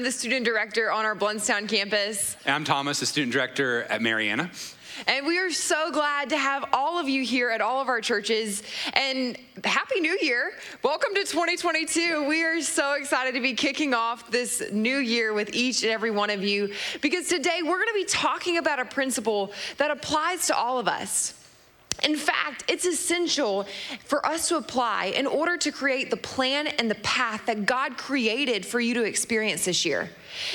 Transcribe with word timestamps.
I'm 0.00 0.04
the 0.04 0.10
student 0.10 0.46
director 0.46 0.90
on 0.90 1.04
our 1.04 1.14
Blountstown 1.14 1.68
campus. 1.68 2.34
And 2.46 2.54
I'm 2.54 2.64
Thomas, 2.64 3.00
the 3.00 3.04
student 3.04 3.34
director 3.34 3.82
at 3.82 4.00
Marianna. 4.00 4.50
And 5.06 5.26
we 5.26 5.38
are 5.38 5.50
so 5.50 5.92
glad 5.92 6.30
to 6.30 6.38
have 6.38 6.70
all 6.72 6.98
of 6.98 7.06
you 7.06 7.22
here 7.22 7.50
at 7.50 7.60
all 7.60 7.82
of 7.82 7.88
our 7.88 8.00
churches. 8.00 8.62
And 8.94 9.36
Happy 9.62 10.00
New 10.00 10.16
Year. 10.22 10.52
Welcome 10.82 11.14
to 11.16 11.24
2022. 11.24 12.26
We 12.26 12.42
are 12.44 12.62
so 12.62 12.94
excited 12.94 13.34
to 13.34 13.42
be 13.42 13.52
kicking 13.52 13.92
off 13.92 14.30
this 14.30 14.62
new 14.72 14.96
year 14.96 15.34
with 15.34 15.52
each 15.52 15.82
and 15.82 15.92
every 15.92 16.10
one 16.10 16.30
of 16.30 16.42
you 16.42 16.72
because 17.02 17.28
today 17.28 17.60
we're 17.62 17.76
going 17.76 17.88
to 17.88 17.92
be 17.92 18.06
talking 18.06 18.56
about 18.56 18.78
a 18.78 18.86
principle 18.86 19.52
that 19.76 19.90
applies 19.90 20.46
to 20.46 20.56
all 20.56 20.78
of 20.78 20.88
us. 20.88 21.34
In 22.02 22.16
fact, 22.16 22.64
it's 22.68 22.86
essential 22.86 23.66
for 24.04 24.24
us 24.24 24.48
to 24.48 24.56
apply 24.56 25.06
in 25.06 25.26
order 25.26 25.56
to 25.58 25.70
create 25.70 26.10
the 26.10 26.16
plan 26.16 26.66
and 26.66 26.90
the 26.90 26.94
path 26.96 27.46
that 27.46 27.66
God 27.66 27.96
created 27.96 28.64
for 28.64 28.80
you 28.80 28.94
to 28.94 29.02
experience 29.02 29.64
this 29.64 29.84
year. 29.84 30.08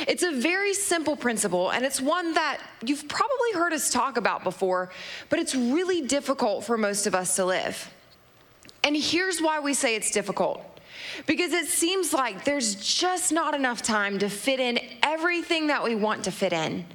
It's 0.08 0.24
a 0.24 0.32
very 0.32 0.74
simple 0.74 1.16
principle, 1.16 1.72
and 1.72 1.86
it's 1.86 2.02
one 2.02 2.34
that 2.34 2.62
you've 2.84 3.08
probably 3.08 3.54
heard 3.54 3.74
us 3.74 3.92
talk 3.92 4.18
about 4.18 4.44
before, 4.44 4.90
but 5.30 5.40
it's 5.40 5.56
really 5.56 6.02
difficult 6.02 6.64
for 6.64 6.78
most 6.78 7.06
of 7.06 7.14
us 7.14 7.36
to 7.36 7.46
live. 7.46 7.92
And 8.84 8.96
here's 8.96 9.42
why 9.42 9.60
we 9.60 9.74
say 9.74 9.96
it's 9.96 10.12
difficult. 10.12 10.62
Because 11.28 11.54
it 11.54 11.68
seems 11.68 12.14
like 12.14 12.46
there's 12.46 12.76
just 12.76 13.32
not 13.32 13.54
enough 13.54 13.82
time 13.82 14.20
to 14.20 14.30
fit 14.30 14.60
in 14.60 14.80
everything 15.04 15.68
that 15.68 15.84
we 15.84 15.96
want 15.96 16.24
to 16.26 16.32
fit 16.32 16.54
in. 16.54 16.86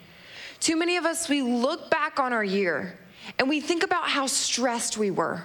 Too 0.59 0.77
many 0.77 0.97
of 0.97 1.07
us, 1.07 1.29
we 1.29 1.43
look 1.43 1.91
back 1.91 2.21
on 2.21 2.33
our 2.33 2.45
year 2.45 2.99
and 3.39 3.49
we 3.49 3.61
think 3.61 3.83
about 3.83 4.09
how 4.09 4.27
stressed 4.27 4.97
we 4.97 5.11
were, 5.11 5.45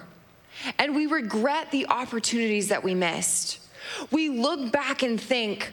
and 0.78 0.94
we 0.94 1.06
regret 1.06 1.70
the 1.70 1.86
opportunities 1.88 2.68
that 2.68 2.82
we 2.82 2.94
missed. 2.94 3.60
We 4.10 4.28
look 4.28 4.72
back 4.72 5.02
and 5.02 5.20
think, 5.20 5.72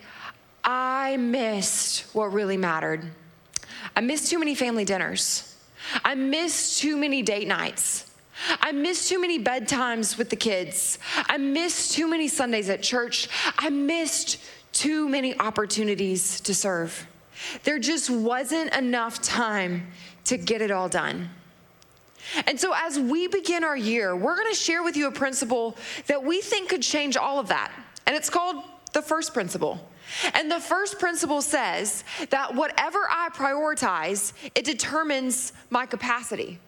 I 0.64 1.18
missed 1.18 2.14
what 2.16 2.32
really 2.32 2.58
mattered. 2.58 3.06
I 3.96 4.02
missed 4.02 4.30
too 4.30 4.40
many 4.40 4.56
family 4.56 4.86
dinners. 4.86 5.56
I 6.06 6.16
missed 6.16 6.80
too 6.80 6.96
many 6.96 7.22
date 7.22 7.48
nights. 7.48 8.10
I 8.62 8.72
missed 8.72 9.10
too 9.10 9.20
many 9.20 9.44
bedtimes 9.44 10.18
with 10.18 10.30
the 10.30 10.36
kids. 10.36 11.00
I 11.16 11.38
missed 11.38 11.94
too 11.94 12.08
many 12.10 12.28
Sundays 12.28 12.70
at 12.70 12.82
church. 12.82 13.30
I 13.58 13.70
missed 13.70 14.40
too 14.72 15.08
many 15.08 15.38
opportunities 15.40 16.42
to 16.42 16.56
serve. 16.56 17.08
There 17.64 17.80
just 17.80 18.10
wasn't 18.10 18.74
enough 18.76 19.22
time 19.22 19.88
to 20.26 20.38
get 20.38 20.62
it 20.62 20.72
all 20.72 20.90
done. 20.90 21.30
And 22.48 22.60
so, 22.60 22.74
as 22.76 23.00
we 23.00 23.28
begin 23.28 23.64
our 23.64 23.78
year, 23.78 24.16
we're 24.16 24.36
going 24.36 24.50
to 24.50 24.56
share 24.58 24.84
with 24.84 24.96
you 24.96 25.08
a 25.08 25.12
principle 25.12 25.76
that 26.08 26.24
we 26.24 26.42
think 26.42 26.70
could 26.70 26.82
change 26.82 27.18
all 27.18 27.40
of 27.40 27.48
that. 27.50 27.72
And 28.06 28.16
it's 28.16 28.30
called 28.30 28.64
the 28.94 29.02
first 29.02 29.34
principle. 29.34 29.90
And 30.34 30.52
the 30.52 30.60
first 30.60 31.00
principle 31.00 31.42
says 31.42 32.04
that 32.30 32.54
whatever 32.54 33.00
I 33.10 33.30
prioritize, 33.34 34.34
it 34.56 34.66
determines 34.66 35.54
my 35.70 35.86
capacity. 35.86 36.60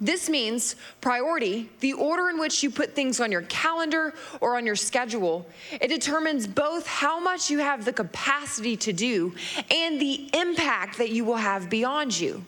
This 0.00 0.28
means 0.28 0.76
priority, 1.00 1.70
the 1.80 1.94
order 1.94 2.28
in 2.28 2.38
which 2.38 2.62
you 2.62 2.70
put 2.70 2.94
things 2.94 3.18
on 3.18 3.32
your 3.32 3.42
calendar 3.42 4.12
or 4.40 4.56
on 4.56 4.66
your 4.66 4.76
schedule. 4.76 5.46
It 5.72 5.88
determines 5.88 6.46
both 6.46 6.86
how 6.86 7.18
much 7.18 7.50
you 7.50 7.60
have 7.60 7.84
the 7.84 7.94
capacity 7.94 8.76
to 8.78 8.92
do 8.92 9.34
and 9.70 9.98
the 9.98 10.28
impact 10.34 10.98
that 10.98 11.10
you 11.10 11.24
will 11.24 11.36
have 11.36 11.70
beyond 11.70 12.18
you. 12.18 12.44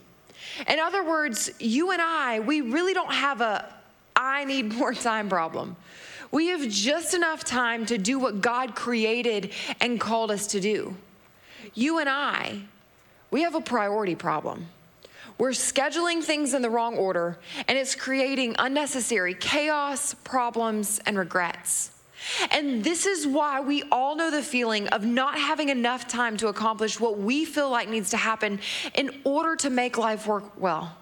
In 0.66 0.78
other 0.78 1.04
words, 1.04 1.50
you 1.58 1.92
and 1.92 2.02
I, 2.02 2.40
we 2.40 2.60
really 2.60 2.94
don't 2.94 3.12
have 3.12 3.40
a 3.40 3.72
I 4.18 4.44
need 4.44 4.72
more 4.74 4.92
time 4.92 5.28
problem. 5.28 5.76
We 6.30 6.48
have 6.48 6.68
just 6.68 7.14
enough 7.14 7.44
time 7.44 7.86
to 7.86 7.96
do 7.96 8.18
what 8.18 8.40
God 8.40 8.74
created 8.74 9.52
and 9.80 10.00
called 10.00 10.30
us 10.30 10.48
to 10.48 10.60
do. 10.60 10.96
You 11.74 12.00
and 12.00 12.08
I, 12.08 12.62
we 13.30 13.42
have 13.42 13.54
a 13.54 13.60
priority 13.60 14.14
problem. 14.14 14.66
We're 15.38 15.50
scheduling 15.50 16.22
things 16.22 16.52
in 16.52 16.62
the 16.62 16.70
wrong 16.70 16.96
order, 16.96 17.38
and 17.68 17.78
it's 17.78 17.94
creating 17.94 18.56
unnecessary 18.58 19.34
chaos, 19.34 20.14
problems, 20.24 20.98
and 21.06 21.16
regrets. 21.16 21.92
And 22.50 22.82
this 22.82 23.06
is 23.06 23.26
why 23.26 23.60
we 23.60 23.82
all 23.90 24.16
know 24.16 24.30
the 24.30 24.42
feeling 24.42 24.88
of 24.88 25.04
not 25.04 25.38
having 25.38 25.68
enough 25.68 26.08
time 26.08 26.36
to 26.38 26.48
accomplish 26.48 26.98
what 27.00 27.18
we 27.18 27.44
feel 27.44 27.70
like 27.70 27.88
needs 27.88 28.10
to 28.10 28.16
happen 28.16 28.60
in 28.94 29.10
order 29.24 29.56
to 29.56 29.70
make 29.70 29.98
life 29.98 30.26
work 30.26 30.60
well. 30.60 30.96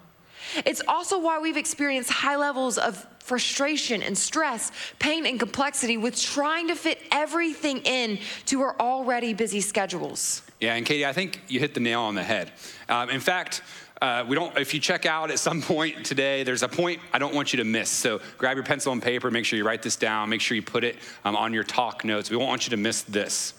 It's 0.65 0.81
also 0.87 1.19
why 1.19 1.39
we've 1.39 1.57
experienced 1.57 2.09
high 2.09 2.37
levels 2.37 2.77
of 2.77 3.05
frustration 3.19 4.01
and 4.01 4.17
stress, 4.17 4.71
pain 4.99 5.25
and 5.25 5.37
complexity 5.37 5.97
with 5.97 6.19
trying 6.19 6.69
to 6.69 6.75
fit 6.75 7.01
everything 7.11 7.79
in 7.79 8.19
to 8.45 8.61
our 8.61 8.79
already 8.79 9.33
busy 9.33 9.59
schedules. 9.59 10.41
Yeah, 10.61 10.75
and 10.75 10.85
Katie, 10.85 11.05
I 11.05 11.13
think 11.13 11.41
you 11.49 11.59
hit 11.59 11.73
the 11.73 11.81
nail 11.81 12.01
on 12.01 12.15
the 12.15 12.23
head. 12.23 12.51
Um, 12.87 13.09
in 13.09 13.19
fact, 13.19 13.61
uh, 14.01 14.25
we 14.27 14.35
don't, 14.35 14.57
if 14.57 14.73
you 14.73 14.79
check 14.79 15.05
out 15.05 15.31
at 15.31 15.39
some 15.39 15.61
point 15.73 16.05
today, 16.05 16.43
there's 16.43 16.63
a 16.63 16.67
point 16.67 16.99
I 17.13 17.19
don't 17.19 17.33
want 17.33 17.53
you 17.53 17.57
to 17.57 17.63
miss. 17.63 17.89
So 17.89 18.21
grab 18.37 18.57
your 18.57 18.63
pencil 18.63 18.93
and 18.93 19.01
paper, 19.01 19.31
make 19.31 19.45
sure 19.45 19.57
you 19.57 19.65
write 19.65 19.81
this 19.81 19.95
down, 19.95 20.29
make 20.29 20.41
sure 20.41 20.55
you 20.55 20.61
put 20.61 20.83
it 20.83 20.97
um, 21.25 21.35
on 21.35 21.53
your 21.53 21.63
talk 21.63 22.05
notes. 22.05 22.29
We 22.29 22.37
won't 22.37 22.49
want 22.49 22.65
you 22.65 22.71
to 22.71 22.77
miss 22.77 23.01
this. 23.03 23.53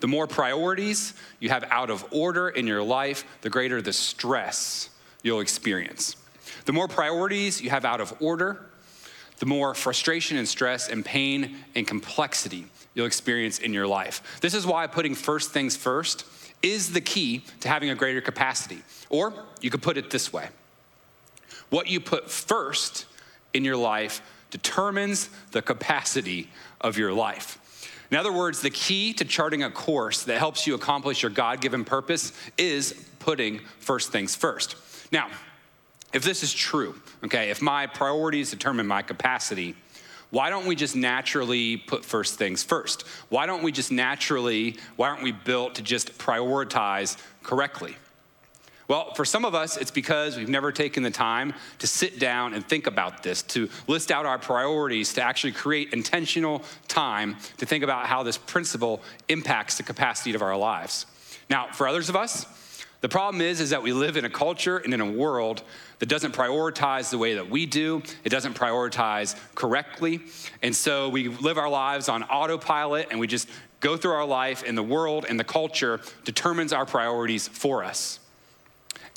The 0.00 0.08
more 0.08 0.26
priorities 0.26 1.14
you 1.40 1.48
have 1.48 1.64
out 1.70 1.90
of 1.90 2.04
order 2.10 2.48
in 2.50 2.66
your 2.66 2.82
life, 2.82 3.24
the 3.40 3.50
greater 3.50 3.80
the 3.80 3.92
stress 3.92 4.90
you'll 5.22 5.40
experience. 5.40 6.16
The 6.66 6.72
more 6.72 6.86
priorities 6.86 7.60
you 7.60 7.70
have 7.70 7.84
out 7.84 8.00
of 8.00 8.14
order, 8.20 8.66
the 9.38 9.46
more 9.46 9.74
frustration 9.74 10.36
and 10.36 10.46
stress 10.46 10.88
and 10.88 11.04
pain 11.04 11.56
and 11.74 11.86
complexity 11.86 12.66
you'll 12.96 13.06
experience 13.06 13.60
in 13.60 13.72
your 13.72 13.86
life. 13.86 14.40
This 14.40 14.54
is 14.54 14.66
why 14.66 14.88
putting 14.88 15.14
first 15.14 15.52
things 15.52 15.76
first 15.76 16.24
is 16.62 16.92
the 16.92 17.00
key 17.00 17.44
to 17.60 17.68
having 17.68 17.90
a 17.90 17.94
greater 17.94 18.20
capacity. 18.20 18.82
Or 19.10 19.32
you 19.60 19.70
could 19.70 19.82
put 19.82 19.96
it 19.96 20.10
this 20.10 20.32
way 20.32 20.48
what 21.70 21.88
you 21.88 22.00
put 22.00 22.30
first 22.30 23.06
in 23.52 23.64
your 23.64 23.76
life 23.76 24.22
determines 24.50 25.28
the 25.50 25.60
capacity 25.60 26.48
of 26.80 26.96
your 26.96 27.12
life. 27.12 27.58
In 28.10 28.16
other 28.16 28.32
words, 28.32 28.62
the 28.62 28.70
key 28.70 29.12
to 29.14 29.24
charting 29.24 29.64
a 29.64 29.70
course 29.70 30.22
that 30.24 30.38
helps 30.38 30.66
you 30.66 30.74
accomplish 30.74 31.22
your 31.22 31.30
God 31.30 31.60
given 31.60 31.84
purpose 31.84 32.32
is 32.56 32.92
putting 33.18 33.60
first 33.80 34.12
things 34.12 34.36
first. 34.36 34.76
Now, 35.10 35.28
if 36.12 36.22
this 36.22 36.44
is 36.44 36.54
true, 36.54 36.94
okay, 37.24 37.50
if 37.50 37.60
my 37.60 37.86
priorities 37.88 38.52
determine 38.52 38.86
my 38.86 39.02
capacity, 39.02 39.74
why 40.30 40.50
don't 40.50 40.66
we 40.66 40.74
just 40.74 40.96
naturally 40.96 41.76
put 41.76 42.04
first 42.04 42.36
things 42.38 42.62
first? 42.62 43.02
Why 43.28 43.46
don't 43.46 43.62
we 43.62 43.72
just 43.72 43.92
naturally, 43.92 44.76
why 44.96 45.08
aren't 45.08 45.22
we 45.22 45.32
built 45.32 45.76
to 45.76 45.82
just 45.82 46.18
prioritize 46.18 47.16
correctly? 47.42 47.96
Well, 48.88 49.14
for 49.14 49.24
some 49.24 49.44
of 49.44 49.54
us, 49.54 49.76
it's 49.76 49.90
because 49.90 50.36
we've 50.36 50.48
never 50.48 50.70
taken 50.70 51.02
the 51.02 51.10
time 51.10 51.54
to 51.80 51.88
sit 51.88 52.20
down 52.20 52.54
and 52.54 52.64
think 52.64 52.86
about 52.86 53.22
this, 53.22 53.42
to 53.42 53.68
list 53.88 54.12
out 54.12 54.26
our 54.26 54.38
priorities, 54.38 55.12
to 55.14 55.22
actually 55.22 55.52
create 55.52 55.92
intentional 55.92 56.62
time 56.86 57.36
to 57.58 57.66
think 57.66 57.82
about 57.82 58.06
how 58.06 58.22
this 58.22 58.38
principle 58.38 59.02
impacts 59.28 59.76
the 59.76 59.82
capacity 59.82 60.34
of 60.34 60.42
our 60.42 60.56
lives. 60.56 61.06
Now, 61.50 61.68
for 61.72 61.88
others 61.88 62.08
of 62.08 62.14
us, 62.14 62.46
the 63.06 63.12
problem 63.12 63.40
is, 63.40 63.60
is 63.60 63.70
that 63.70 63.84
we 63.84 63.92
live 63.92 64.16
in 64.16 64.24
a 64.24 64.28
culture 64.28 64.78
and 64.78 64.92
in 64.92 65.00
a 65.00 65.08
world 65.08 65.62
that 66.00 66.08
doesn't 66.08 66.34
prioritize 66.34 67.08
the 67.08 67.18
way 67.18 67.34
that 67.34 67.48
we 67.48 67.64
do. 67.64 68.02
It 68.24 68.30
doesn't 68.30 68.54
prioritize 68.54 69.36
correctly. 69.54 70.22
And 70.60 70.74
so 70.74 71.08
we 71.08 71.28
live 71.28 71.56
our 71.56 71.68
lives 71.68 72.08
on 72.08 72.24
autopilot 72.24 73.06
and 73.12 73.20
we 73.20 73.28
just 73.28 73.48
go 73.78 73.96
through 73.96 74.10
our 74.10 74.24
life, 74.24 74.64
and 74.66 74.76
the 74.76 74.82
world 74.82 75.24
and 75.28 75.38
the 75.38 75.44
culture 75.44 76.00
determines 76.24 76.72
our 76.72 76.84
priorities 76.84 77.46
for 77.46 77.84
us. 77.84 78.18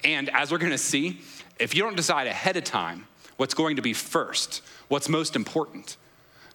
And 0.03 0.29
as 0.35 0.51
we're 0.51 0.59
gonna 0.59 0.77
see, 0.77 1.21
if 1.59 1.73
you 1.73 1.81
don't 1.81 1.97
decide 1.97 2.27
ahead 2.27 2.57
of 2.57 2.65
time 2.65 3.07
what's 3.37 3.55
going 3.55 3.77
to 3.77 3.81
be 3.81 3.93
first, 3.93 4.61
what's 4.87 5.09
most 5.09 5.35
important, 5.35 5.97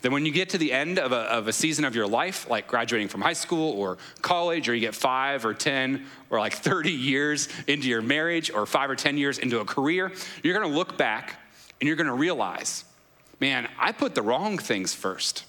then 0.05 0.13
when 0.13 0.27
you 0.27 0.33
get 0.33 0.51
to 0.51 0.59
the 0.59 0.71
end 0.71 0.99
of 0.99 1.13
a, 1.13 1.21
of 1.33 1.49
a 1.49 1.53
season 1.53 1.87
of 1.87 1.95
your 1.95 2.07
life, 2.07 2.47
like 2.51 2.67
graduating 2.67 3.09
from 3.09 3.23
high 3.23 3.33
school 3.33 3.73
or 3.73 3.97
college, 4.21 4.69
or 4.69 4.75
you 4.75 4.81
get 4.83 4.95
five 4.95 5.47
or 5.47 5.55
10 5.55 6.05
or 6.29 6.39
like 6.39 6.53
30 6.53 6.91
years 6.91 7.49
into 7.67 7.89
your 7.89 8.03
marriage 8.03 8.51
or 8.51 8.67
five 8.67 8.91
or 8.91 8.97
10 8.97 9.17
years 9.17 9.39
into 9.39 9.61
a 9.61 9.65
career, 9.65 10.13
you're 10.43 10.53
gonna 10.53 10.75
look 10.75 10.99
back 10.99 11.37
and 11.81 11.89
you're 11.89 11.97
gonna 11.97 12.15
realize, 12.15 12.85
man, 13.41 13.67
I 13.79 13.93
put 13.93 14.15
the 14.15 14.21
wrong 14.21 14.59
things 14.59 14.93
first. 14.93 15.47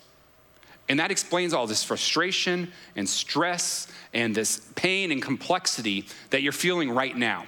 And 0.87 1.01
that 1.01 1.11
explains 1.11 1.53
all 1.53 1.67
this 1.67 1.83
frustration 1.83 2.71
and 2.95 3.09
stress 3.09 3.89
and 4.13 4.33
this 4.33 4.61
pain 4.75 5.11
and 5.11 5.21
complexity 5.21 6.07
that 6.29 6.43
you're 6.43 6.53
feeling 6.53 6.91
right 6.91 7.17
now. 7.17 7.45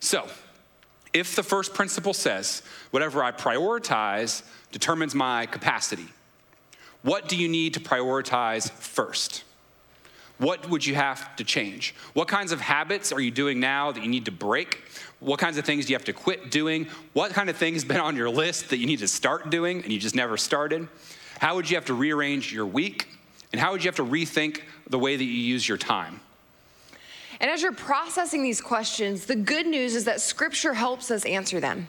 So, 0.00 0.26
if 1.16 1.34
the 1.34 1.42
first 1.42 1.72
principle 1.72 2.12
says, 2.12 2.62
whatever 2.90 3.24
I 3.24 3.32
prioritize 3.32 4.42
determines 4.70 5.14
my 5.14 5.46
capacity, 5.46 6.08
what 7.02 7.26
do 7.26 7.36
you 7.36 7.48
need 7.48 7.72
to 7.74 7.80
prioritize 7.80 8.70
first? 8.70 9.42
What 10.36 10.68
would 10.68 10.84
you 10.84 10.94
have 10.94 11.34
to 11.36 11.44
change? 11.44 11.94
What 12.12 12.28
kinds 12.28 12.52
of 12.52 12.60
habits 12.60 13.12
are 13.12 13.20
you 13.20 13.30
doing 13.30 13.58
now 13.58 13.92
that 13.92 14.02
you 14.02 14.10
need 14.10 14.26
to 14.26 14.30
break? 14.30 14.82
What 15.20 15.40
kinds 15.40 15.56
of 15.56 15.64
things 15.64 15.86
do 15.86 15.92
you 15.92 15.96
have 15.96 16.04
to 16.04 16.12
quit 16.12 16.50
doing? 16.50 16.86
What 17.14 17.32
kind 17.32 17.48
of 17.48 17.56
things 17.56 17.82
been 17.92 18.00
on 18.00 18.14
your 18.14 18.28
list 18.28 18.68
that 18.68 18.76
you 18.76 18.86
need 18.86 18.98
to 18.98 19.08
start 19.08 19.48
doing 19.48 19.82
and 19.82 19.90
you 19.90 19.98
just 19.98 20.14
never 20.14 20.36
started? 20.36 20.86
How 21.40 21.54
would 21.54 21.70
you 21.70 21.76
have 21.78 21.86
to 21.86 21.94
rearrange 21.94 22.52
your 22.52 22.66
week? 22.66 23.08
And 23.52 23.60
how 23.60 23.72
would 23.72 23.82
you 23.82 23.88
have 23.88 23.96
to 23.96 24.04
rethink 24.04 24.60
the 24.90 24.98
way 24.98 25.16
that 25.16 25.24
you 25.24 25.30
use 25.30 25.66
your 25.66 25.78
time? 25.78 26.20
And 27.40 27.50
as 27.50 27.62
you're 27.62 27.72
processing 27.72 28.42
these 28.42 28.60
questions, 28.60 29.26
the 29.26 29.36
good 29.36 29.66
news 29.66 29.94
is 29.94 30.04
that 30.04 30.20
scripture 30.20 30.74
helps 30.74 31.10
us 31.10 31.24
answer 31.24 31.60
them. 31.60 31.88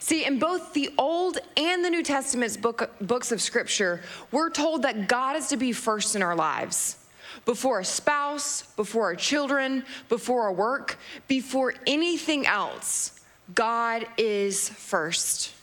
See, 0.00 0.24
in 0.24 0.38
both 0.38 0.72
the 0.74 0.90
Old 0.98 1.38
and 1.56 1.84
the 1.84 1.90
New 1.90 2.02
Testament's 2.02 2.56
book, 2.56 2.94
books 3.00 3.32
of 3.32 3.40
scripture, 3.40 4.00
we're 4.30 4.50
told 4.50 4.82
that 4.82 5.08
God 5.08 5.36
is 5.36 5.48
to 5.48 5.56
be 5.56 5.72
first 5.72 6.14
in 6.14 6.22
our 6.22 6.36
lives. 6.36 6.96
Before 7.44 7.80
a 7.80 7.84
spouse, 7.84 8.62
before 8.74 9.04
our 9.04 9.16
children, 9.16 9.84
before 10.08 10.42
our 10.42 10.52
work, 10.52 10.98
before 11.28 11.74
anything 11.86 12.46
else, 12.46 13.20
God 13.54 14.06
is 14.16 14.68
first. 14.68 15.54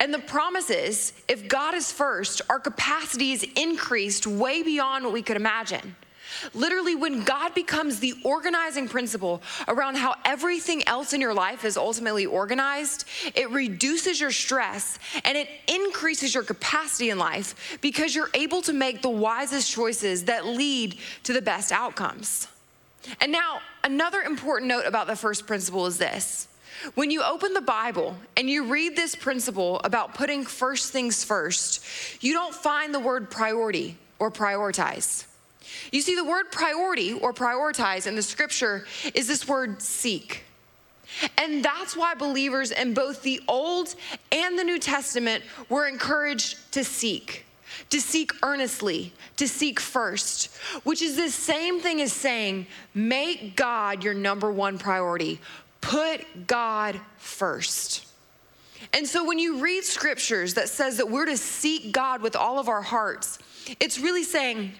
And 0.00 0.14
the 0.14 0.18
promise 0.18 0.70
is 0.70 1.12
if 1.28 1.48
God 1.48 1.74
is 1.74 1.90
first, 1.92 2.40
our 2.48 2.60
capacity 2.60 3.32
is 3.32 3.44
increased 3.56 4.26
way 4.26 4.62
beyond 4.62 5.04
what 5.04 5.12
we 5.12 5.22
could 5.22 5.36
imagine. 5.36 5.96
Literally, 6.54 6.94
when 6.94 7.24
God 7.24 7.54
becomes 7.54 8.00
the 8.00 8.14
organizing 8.24 8.88
principle 8.88 9.42
around 9.68 9.96
how 9.96 10.14
everything 10.24 10.86
else 10.88 11.12
in 11.12 11.20
your 11.20 11.34
life 11.34 11.64
is 11.64 11.76
ultimately 11.76 12.26
organized, 12.26 13.04
it 13.34 13.50
reduces 13.50 14.20
your 14.20 14.30
stress 14.30 14.98
and 15.24 15.36
it 15.36 15.48
increases 15.68 16.34
your 16.34 16.42
capacity 16.42 17.10
in 17.10 17.18
life 17.18 17.78
because 17.80 18.14
you're 18.14 18.30
able 18.34 18.62
to 18.62 18.72
make 18.72 19.02
the 19.02 19.10
wisest 19.10 19.70
choices 19.70 20.24
that 20.24 20.46
lead 20.46 20.98
to 21.24 21.32
the 21.32 21.42
best 21.42 21.72
outcomes. 21.72 22.48
And 23.20 23.32
now, 23.32 23.60
another 23.82 24.20
important 24.22 24.68
note 24.68 24.86
about 24.86 25.06
the 25.06 25.16
first 25.16 25.46
principle 25.46 25.86
is 25.86 25.98
this. 25.98 26.48
When 26.94 27.10
you 27.10 27.22
open 27.22 27.54
the 27.54 27.60
Bible 27.60 28.16
and 28.36 28.48
you 28.50 28.64
read 28.64 28.96
this 28.96 29.14
principle 29.14 29.80
about 29.84 30.14
putting 30.14 30.44
first 30.44 30.92
things 30.92 31.24
first, 31.24 31.84
you 32.22 32.32
don't 32.32 32.54
find 32.54 32.94
the 32.94 33.00
word 33.00 33.30
priority 33.30 33.96
or 34.18 34.30
prioritize. 34.30 35.24
You 35.92 36.00
see, 36.00 36.14
the 36.14 36.24
word 36.24 36.50
priority 36.50 37.12
or 37.12 37.32
prioritize 37.32 38.06
in 38.06 38.16
the 38.16 38.22
scripture 38.22 38.86
is 39.14 39.26
this 39.26 39.46
word 39.46 39.80
seek. 39.82 40.44
And 41.38 41.64
that's 41.64 41.96
why 41.96 42.14
believers 42.14 42.70
in 42.70 42.94
both 42.94 43.22
the 43.22 43.40
Old 43.46 43.94
and 44.32 44.58
the 44.58 44.64
New 44.64 44.78
Testament 44.78 45.44
were 45.68 45.86
encouraged 45.86 46.72
to 46.72 46.82
seek, 46.82 47.44
to 47.90 48.00
seek 48.00 48.32
earnestly, 48.42 49.12
to 49.36 49.46
seek 49.46 49.78
first, 49.78 50.54
which 50.82 51.02
is 51.02 51.16
the 51.16 51.30
same 51.30 51.80
thing 51.80 52.00
as 52.00 52.12
saying, 52.12 52.66
make 52.94 53.54
God 53.56 54.02
your 54.02 54.14
number 54.14 54.50
one 54.50 54.78
priority. 54.78 55.40
Put 55.80 56.46
God 56.46 56.98
first. 57.18 58.06
And 58.92 59.06
so 59.06 59.24
when 59.24 59.38
you 59.38 59.58
read 59.58 59.84
scriptures 59.84 60.54
that 60.54 60.68
says 60.68 60.96
that 60.96 61.10
we're 61.10 61.26
to 61.26 61.36
seek 61.36 61.92
God 61.92 62.22
with 62.22 62.36
all 62.36 62.58
of 62.58 62.68
our 62.68 62.82
hearts, 62.82 63.38
it's 63.80 63.98
really 63.98 64.24
saying, 64.24 64.72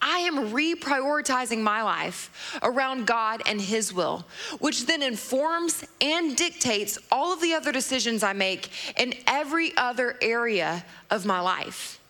I 0.00 0.18
am 0.18 0.50
reprioritizing 0.50 1.60
my 1.60 1.82
life 1.82 2.58
around 2.62 3.06
God 3.06 3.42
and 3.46 3.60
His 3.60 3.92
will, 3.92 4.24
which 4.60 4.86
then 4.86 5.02
informs 5.02 5.84
and 6.00 6.36
dictates 6.36 6.98
all 7.10 7.32
of 7.32 7.40
the 7.40 7.54
other 7.54 7.72
decisions 7.72 8.22
I 8.22 8.32
make 8.32 8.70
in 8.98 9.14
every 9.26 9.76
other 9.76 10.16
area 10.22 10.84
of 11.10 11.26
my 11.26 11.40
life. 11.40 12.00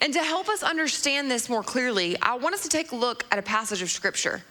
And 0.00 0.12
to 0.12 0.22
help 0.22 0.48
us 0.48 0.62
understand 0.62 1.30
this 1.30 1.48
more 1.48 1.62
clearly, 1.62 2.16
I 2.20 2.36
want 2.36 2.54
us 2.54 2.62
to 2.62 2.68
take 2.68 2.92
a 2.92 2.96
look 2.96 3.24
at 3.30 3.38
a 3.38 3.42
passage 3.42 3.82
of 3.82 3.90
Scripture. 3.90 4.42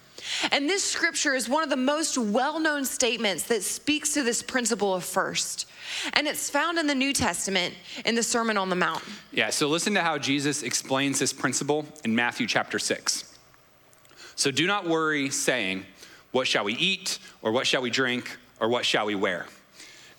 And 0.51 0.69
this 0.69 0.83
scripture 0.83 1.33
is 1.33 1.49
one 1.49 1.63
of 1.63 1.69
the 1.69 1.77
most 1.77 2.17
well 2.17 2.59
known 2.59 2.85
statements 2.85 3.43
that 3.43 3.63
speaks 3.63 4.13
to 4.13 4.23
this 4.23 4.41
principle 4.41 4.93
of 4.93 5.03
first. 5.03 5.67
And 6.13 6.27
it's 6.27 6.49
found 6.49 6.77
in 6.77 6.87
the 6.87 6.95
New 6.95 7.13
Testament 7.13 7.73
in 8.05 8.15
the 8.15 8.23
Sermon 8.23 8.57
on 8.57 8.69
the 8.69 8.75
Mount. 8.75 9.03
Yeah, 9.31 9.49
so 9.49 9.67
listen 9.67 9.93
to 9.93 10.01
how 10.01 10.17
Jesus 10.17 10.63
explains 10.63 11.19
this 11.19 11.33
principle 11.33 11.85
in 12.03 12.15
Matthew 12.15 12.47
chapter 12.47 12.79
6. 12.79 13.33
So 14.35 14.51
do 14.51 14.67
not 14.67 14.87
worry, 14.87 15.29
saying, 15.29 15.85
What 16.31 16.47
shall 16.47 16.63
we 16.63 16.73
eat, 16.73 17.19
or 17.41 17.51
what 17.51 17.65
shall 17.65 17.81
we 17.81 17.89
drink, 17.89 18.37
or 18.59 18.69
what 18.69 18.85
shall 18.85 19.05
we 19.05 19.15
wear? 19.15 19.47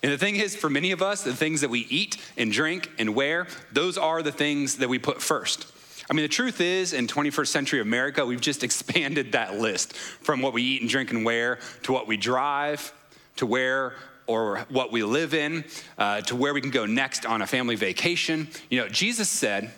And 0.01 0.11
the 0.11 0.17
thing 0.17 0.37
is, 0.37 0.55
for 0.55 0.69
many 0.69 0.91
of 0.91 1.01
us, 1.01 1.23
the 1.23 1.35
things 1.35 1.61
that 1.61 1.69
we 1.69 1.81
eat 1.89 2.17
and 2.37 2.51
drink 2.51 2.89
and 2.97 3.15
wear, 3.15 3.47
those 3.71 3.97
are 3.97 4.21
the 4.21 4.31
things 4.31 4.77
that 4.77 4.89
we 4.89 4.97
put 4.97 5.21
first. 5.21 5.67
I 6.09 6.13
mean, 6.13 6.23
the 6.23 6.29
truth 6.29 6.59
is, 6.59 6.93
in 6.93 7.05
21st 7.05 7.47
century 7.47 7.81
America, 7.81 8.25
we've 8.25 8.41
just 8.41 8.63
expanded 8.63 9.33
that 9.33 9.59
list 9.59 9.93
from 9.93 10.41
what 10.41 10.53
we 10.53 10.63
eat 10.63 10.81
and 10.81 10.89
drink 10.89 11.11
and 11.11 11.23
wear 11.23 11.59
to 11.83 11.91
what 11.91 12.07
we 12.07 12.17
drive, 12.17 12.91
to 13.37 13.45
where 13.45 13.93
or 14.25 14.59
what 14.69 14.91
we 14.91 15.03
live 15.03 15.33
in, 15.33 15.65
uh, 15.97 16.21
to 16.21 16.35
where 16.35 16.53
we 16.53 16.61
can 16.61 16.69
go 16.69 16.85
next 16.85 17.25
on 17.25 17.41
a 17.41 17.47
family 17.47 17.75
vacation. 17.75 18.47
You 18.69 18.81
know, 18.81 18.87
Jesus 18.87 19.27
said, 19.27 19.71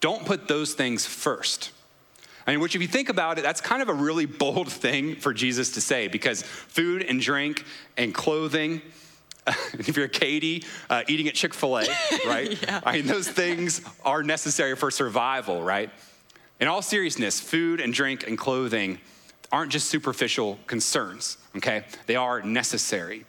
don't 0.00 0.24
put 0.24 0.46
those 0.46 0.74
things 0.74 1.04
first. 1.04 1.72
I 2.46 2.52
mean, 2.52 2.60
which, 2.60 2.74
if 2.74 2.82
you 2.82 2.88
think 2.88 3.08
about 3.08 3.38
it, 3.38 3.42
that's 3.42 3.60
kind 3.60 3.82
of 3.82 3.88
a 3.88 3.94
really 3.94 4.26
bold 4.44 4.70
thing 4.70 5.16
for 5.16 5.32
Jesus 5.32 5.72
to 5.72 5.80
say 5.80 6.08
because 6.08 6.42
food 6.42 7.02
and 7.02 7.20
drink 7.20 7.64
and 7.96 8.14
clothing, 8.14 8.82
if 9.78 9.96
you're 9.96 10.06
a 10.06 10.08
Katie, 10.08 10.64
uh, 10.88 11.02
eating 11.08 11.28
at 11.28 11.34
Chick 11.34 11.54
fil 11.54 11.78
A, 11.78 11.86
right? 12.26 12.60
yeah. 12.62 12.80
I 12.84 12.92
mean, 12.92 13.06
those 13.06 13.28
things 13.28 13.82
are 14.04 14.22
necessary 14.22 14.76
for 14.76 14.90
survival, 14.90 15.62
right? 15.62 15.90
In 16.60 16.68
all 16.68 16.82
seriousness, 16.82 17.40
food 17.40 17.80
and 17.80 17.92
drink 17.92 18.26
and 18.26 18.38
clothing 18.38 19.00
aren't 19.50 19.72
just 19.72 19.88
superficial 19.88 20.58
concerns, 20.66 21.36
okay? 21.56 21.84
They 22.06 22.16
are 22.16 22.40
necessary. 22.42 23.24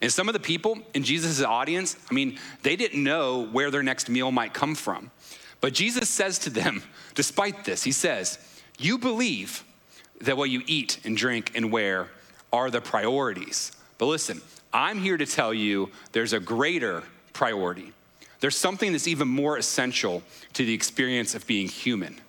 And 0.00 0.10
some 0.10 0.28
of 0.28 0.32
the 0.32 0.40
people 0.40 0.78
in 0.94 1.02
Jesus' 1.04 1.42
audience, 1.42 1.96
I 2.10 2.14
mean, 2.14 2.38
they 2.62 2.76
didn't 2.76 3.02
know 3.02 3.46
where 3.46 3.70
their 3.70 3.82
next 3.82 4.08
meal 4.08 4.30
might 4.30 4.54
come 4.54 4.74
from. 4.74 5.10
But 5.60 5.74
Jesus 5.74 6.08
says 6.08 6.38
to 6.40 6.50
them, 6.50 6.82
despite 7.14 7.64
this, 7.64 7.82
He 7.84 7.92
says, 7.92 8.38
You 8.78 8.98
believe 8.98 9.64
that 10.20 10.36
what 10.36 10.50
you 10.50 10.62
eat 10.66 11.00
and 11.04 11.16
drink 11.16 11.52
and 11.54 11.70
wear 11.70 12.08
are 12.52 12.70
the 12.70 12.80
priorities. 12.80 13.72
But 13.98 14.06
listen, 14.06 14.40
I'm 14.72 14.98
here 14.98 15.16
to 15.16 15.26
tell 15.26 15.52
you 15.52 15.90
there's 16.12 16.32
a 16.32 16.40
greater 16.40 17.02
priority. 17.32 17.92
There's 18.40 18.56
something 18.56 18.92
that's 18.92 19.06
even 19.06 19.28
more 19.28 19.56
essential 19.56 20.22
to 20.54 20.64
the 20.64 20.74
experience 20.74 21.34
of 21.34 21.46
being 21.46 21.68
human. 21.68 22.20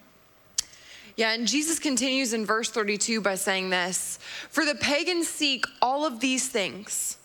Yeah, 1.16 1.34
and 1.34 1.48
Jesus 1.48 1.80
continues 1.80 2.34
in 2.34 2.46
verse 2.46 2.70
32 2.70 3.22
by 3.22 3.36
saying 3.36 3.70
this 3.70 4.20
For 4.50 4.66
the 4.66 4.76
pagans 4.76 5.28
seek 5.28 5.66
all 5.82 6.06
of 6.06 6.20
these 6.20 6.48
things 6.48 7.18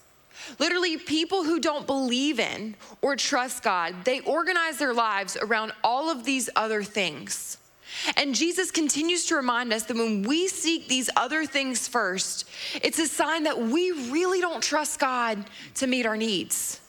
Literally, 0.59 0.97
people 0.97 1.45
who 1.45 1.61
don't 1.61 1.87
believe 1.87 2.41
in 2.41 2.75
or 3.03 3.17
trust 3.17 3.63
God, 3.63 3.95
they 4.05 4.21
organize 4.21 4.79
their 4.79 4.95
lives 4.95 5.37
around 5.37 5.73
all 5.85 6.11
of 6.11 6.25
these 6.25 6.49
other 6.57 6.83
things. 6.83 7.59
And 8.17 8.35
Jesus 8.35 8.71
continues 8.71 9.27
to 9.27 9.37
remind 9.37 9.73
us 9.73 9.85
that 9.85 9.97
when 9.97 10.23
we 10.23 10.49
seek 10.49 10.89
these 10.89 11.11
other 11.17 11.45
things 11.45 11.89
first, 11.89 12.49
it's 12.83 12.99
a 12.99 13.07
sign 13.07 13.45
that 13.45 13.59
we 13.59 13.91
really 14.11 14.41
don't 14.41 14.63
trust 14.63 15.01
God 15.01 15.45
to 15.77 15.87
meet 15.87 16.07
our 16.07 16.17
needs. 16.17 16.81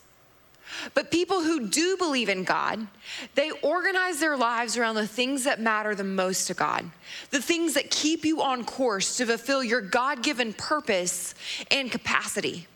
But 0.94 1.12
people 1.12 1.42
who 1.42 1.68
do 1.68 1.98
believe 1.98 2.30
in 2.30 2.44
God, 2.44 2.88
they 3.36 3.52
organize 3.52 4.20
their 4.20 4.38
lives 4.38 4.78
around 4.78 4.96
the 4.96 5.08
things 5.08 5.44
that 5.44 5.60
matter 5.60 5.96
the 5.96 6.04
most 6.04 6.48
to 6.48 6.54
God, 6.54 6.90
the 7.32 7.42
things 7.42 7.74
that 7.74 7.90
keep 7.90 8.24
you 8.24 8.42
on 8.42 8.64
course 8.64 9.18
to 9.18 9.26
fulfill 9.26 9.64
your 9.64 9.82
God 9.82 10.24
given 10.24 10.54
purpose 10.54 11.34
and 11.72 11.92
capacity. 11.92 12.68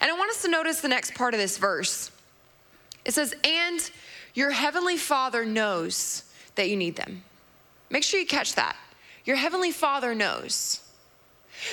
And 0.00 0.10
I 0.10 0.14
want 0.14 0.30
us 0.30 0.42
to 0.42 0.48
notice 0.48 0.80
the 0.80 0.88
next 0.88 1.14
part 1.14 1.34
of 1.34 1.40
this 1.40 1.58
verse. 1.58 2.10
It 3.04 3.14
says, 3.14 3.34
And 3.44 3.90
your 4.34 4.50
heavenly 4.50 4.96
Father 4.96 5.44
knows 5.44 6.24
that 6.56 6.68
you 6.68 6.76
need 6.76 6.96
them. 6.96 7.22
Make 7.90 8.02
sure 8.02 8.20
you 8.20 8.26
catch 8.26 8.54
that. 8.54 8.76
Your 9.24 9.36
heavenly 9.36 9.70
Father 9.70 10.14
knows. 10.14 10.80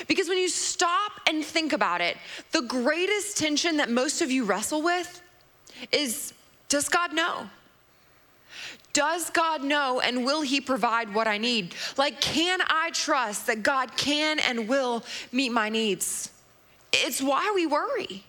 Because 0.08 0.28
when 0.30 0.38
you 0.38 0.48
stop 0.48 1.12
and 1.28 1.44
think 1.44 1.74
about 1.74 2.02
it, 2.02 2.18
the 2.52 2.62
greatest 2.62 3.38
tension 3.38 3.78
that 3.78 3.90
most 3.90 4.22
of 4.22 4.32
you 4.32 4.44
wrestle 4.44 4.82
with 4.82 5.22
is 5.92 6.34
does 6.70 6.88
God 6.88 7.14
know? 7.14 7.50
Does 8.94 9.30
God 9.30 9.64
know 9.64 10.00
and 10.00 10.26
will 10.26 10.42
He 10.42 10.62
provide 10.62 11.14
what 11.14 11.28
I 11.28 11.38
need? 11.38 11.76
Like, 11.98 12.22
can 12.22 12.60
I 12.68 12.92
trust 12.94 13.48
that 13.48 13.64
God 13.64 13.96
can 13.98 14.40
and 14.40 14.68
will 14.68 15.04
meet 15.32 15.52
my 15.52 15.70
needs? 15.70 16.30
It's 16.94 17.22
why 17.22 17.52
we 17.56 17.66
worry. 17.66 18.24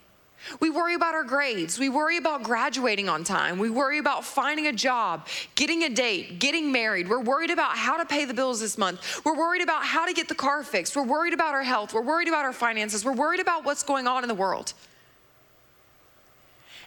We 0.59 0.69
worry 0.69 0.93
about 0.93 1.13
our 1.13 1.23
grades. 1.23 1.79
We 1.79 1.89
worry 1.89 2.17
about 2.17 2.43
graduating 2.43 3.07
on 3.07 3.23
time. 3.23 3.59
We 3.59 3.69
worry 3.69 3.97
about 3.97 4.25
finding 4.25 4.67
a 4.67 4.73
job, 4.73 5.27
getting 5.55 5.83
a 5.83 5.89
date, 5.89 6.39
getting 6.39 6.71
married. 6.71 7.07
We're 7.07 7.21
worried 7.21 7.49
about 7.49 7.77
how 7.77 7.97
to 7.97 8.05
pay 8.05 8.25
the 8.25 8.33
bills 8.33 8.59
this 8.59 8.77
month. 8.77 9.21
We're 9.25 9.37
worried 9.37 9.61
about 9.61 9.85
how 9.85 10.05
to 10.05 10.13
get 10.13 10.27
the 10.27 10.35
car 10.35 10.63
fixed. 10.63 10.95
We're 10.95 11.03
worried 11.03 11.33
about 11.33 11.53
our 11.53 11.63
health. 11.63 11.93
We're 11.93 12.01
worried 12.01 12.27
about 12.27 12.45
our 12.45 12.53
finances. 12.53 13.05
We're 13.05 13.13
worried 13.13 13.39
about 13.39 13.63
what's 13.63 13.83
going 13.83 14.07
on 14.07 14.23
in 14.23 14.27
the 14.27 14.35
world. 14.35 14.73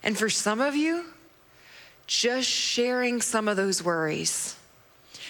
And 0.03 0.17
for 0.17 0.29
some 0.29 0.61
of 0.61 0.77
you, 0.77 1.07
just 2.07 2.49
sharing 2.49 3.21
some 3.21 3.49
of 3.49 3.57
those 3.57 3.83
worries 3.83 4.57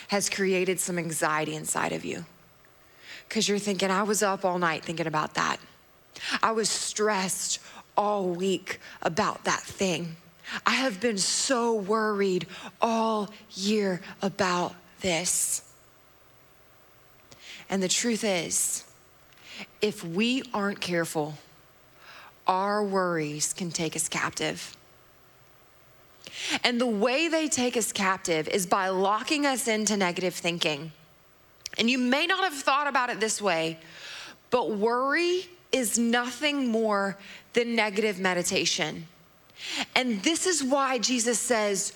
has 0.08 0.28
created 0.28 0.78
some 0.78 0.98
anxiety 0.98 1.54
inside 1.54 1.92
of 1.92 2.04
you 2.04 2.26
because 3.28 3.48
you're 3.48 3.58
thinking, 3.58 3.90
I 3.90 4.02
was 4.02 4.22
up 4.22 4.44
all 4.44 4.58
night 4.58 4.84
thinking 4.84 5.06
about 5.06 5.34
that. 5.34 5.58
I 6.42 6.52
was 6.52 6.68
stressed 6.68 7.60
all 7.96 8.28
week 8.28 8.80
about 9.02 9.44
that 9.44 9.60
thing. 9.60 10.16
I 10.64 10.74
have 10.74 11.00
been 11.00 11.18
so 11.18 11.74
worried 11.74 12.46
all 12.80 13.30
year 13.54 14.00
about 14.22 14.74
this. 15.00 15.62
And 17.68 17.82
the 17.82 17.88
truth 17.88 18.22
is, 18.22 18.84
if 19.80 20.04
we 20.04 20.42
aren't 20.54 20.80
careful, 20.80 21.34
our 22.46 22.84
worries 22.84 23.52
can 23.52 23.70
take 23.70 23.96
us 23.96 24.08
captive. 24.08 24.76
And 26.62 26.80
the 26.80 26.86
way 26.86 27.28
they 27.28 27.48
take 27.48 27.76
us 27.76 27.92
captive 27.92 28.46
is 28.48 28.66
by 28.66 28.88
locking 28.88 29.46
us 29.46 29.66
into 29.66 29.96
negative 29.96 30.34
thinking. 30.34 30.92
And 31.78 31.90
you 31.90 31.98
may 31.98 32.26
not 32.26 32.44
have 32.44 32.54
thought 32.54 32.86
about 32.86 33.10
it 33.10 33.20
this 33.20 33.40
way, 33.42 33.78
but 34.50 34.70
worry 34.70 35.48
is 35.72 35.98
nothing 35.98 36.68
more 36.68 37.16
than 37.52 37.74
negative 37.74 38.18
meditation. 38.18 39.06
And 39.94 40.22
this 40.22 40.46
is 40.46 40.62
why 40.62 40.98
Jesus 40.98 41.38
says, 41.38 41.92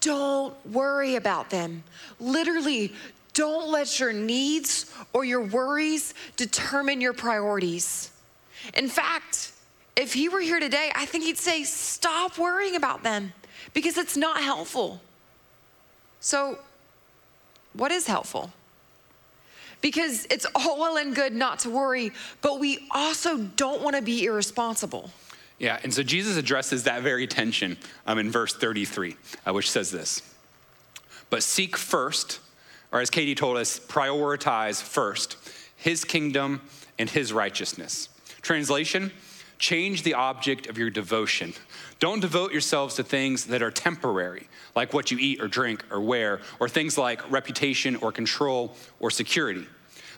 don't 0.00 0.54
worry 0.66 1.16
about 1.16 1.50
them. 1.50 1.82
Literally, 2.18 2.92
don't 3.34 3.70
let 3.70 4.00
your 4.00 4.12
needs 4.12 4.92
or 5.12 5.24
your 5.24 5.42
worries 5.42 6.14
determine 6.36 7.00
your 7.00 7.12
priorities. 7.12 8.10
In 8.74 8.88
fact, 8.88 9.52
if 9.96 10.14
he 10.14 10.28
were 10.28 10.40
here 10.40 10.60
today, 10.60 10.90
I 10.94 11.06
think 11.06 11.24
he'd 11.24 11.38
say, 11.38 11.64
stop 11.64 12.38
worrying 12.38 12.76
about 12.76 13.02
them 13.02 13.32
because 13.74 13.98
it's 13.98 14.16
not 14.16 14.42
helpful. 14.42 15.00
So, 16.20 16.58
what 17.72 17.92
is 17.92 18.06
helpful? 18.06 18.52
Because 19.80 20.26
it's 20.30 20.46
all 20.54 20.78
well 20.78 20.96
and 20.96 21.14
good 21.14 21.32
not 21.32 21.60
to 21.60 21.70
worry, 21.70 22.12
but 22.42 22.60
we 22.60 22.86
also 22.90 23.38
don't 23.38 23.82
want 23.82 23.96
to 23.96 24.02
be 24.02 24.24
irresponsible. 24.24 25.10
Yeah, 25.58 25.78
and 25.82 25.92
so 25.92 26.02
Jesus 26.02 26.36
addresses 26.36 26.84
that 26.84 27.02
very 27.02 27.26
tension 27.26 27.76
um, 28.06 28.18
in 28.18 28.30
verse 28.30 28.54
33, 28.54 29.16
uh, 29.46 29.52
which 29.52 29.70
says 29.70 29.90
this 29.90 30.22
But 31.28 31.42
seek 31.42 31.76
first, 31.76 32.40
or 32.92 33.00
as 33.00 33.10
Katie 33.10 33.34
told 33.34 33.56
us, 33.56 33.78
prioritize 33.78 34.82
first 34.82 35.36
his 35.76 36.04
kingdom 36.04 36.62
and 36.98 37.08
his 37.08 37.32
righteousness. 37.32 38.08
Translation 38.42 39.12
change 39.60 40.02
the 40.02 40.14
object 40.14 40.66
of 40.66 40.76
your 40.76 40.90
devotion. 40.90 41.54
Don't 42.00 42.18
devote 42.18 42.50
yourselves 42.50 42.96
to 42.96 43.04
things 43.04 43.44
that 43.46 43.62
are 43.62 43.70
temporary, 43.70 44.48
like 44.74 44.92
what 44.92 45.12
you 45.12 45.18
eat 45.18 45.40
or 45.40 45.46
drink 45.46 45.84
or 45.92 46.00
wear, 46.00 46.40
or 46.58 46.68
things 46.68 46.98
like 46.98 47.30
reputation 47.30 47.94
or 47.96 48.10
control 48.10 48.74
or 48.98 49.12
security. 49.12 49.66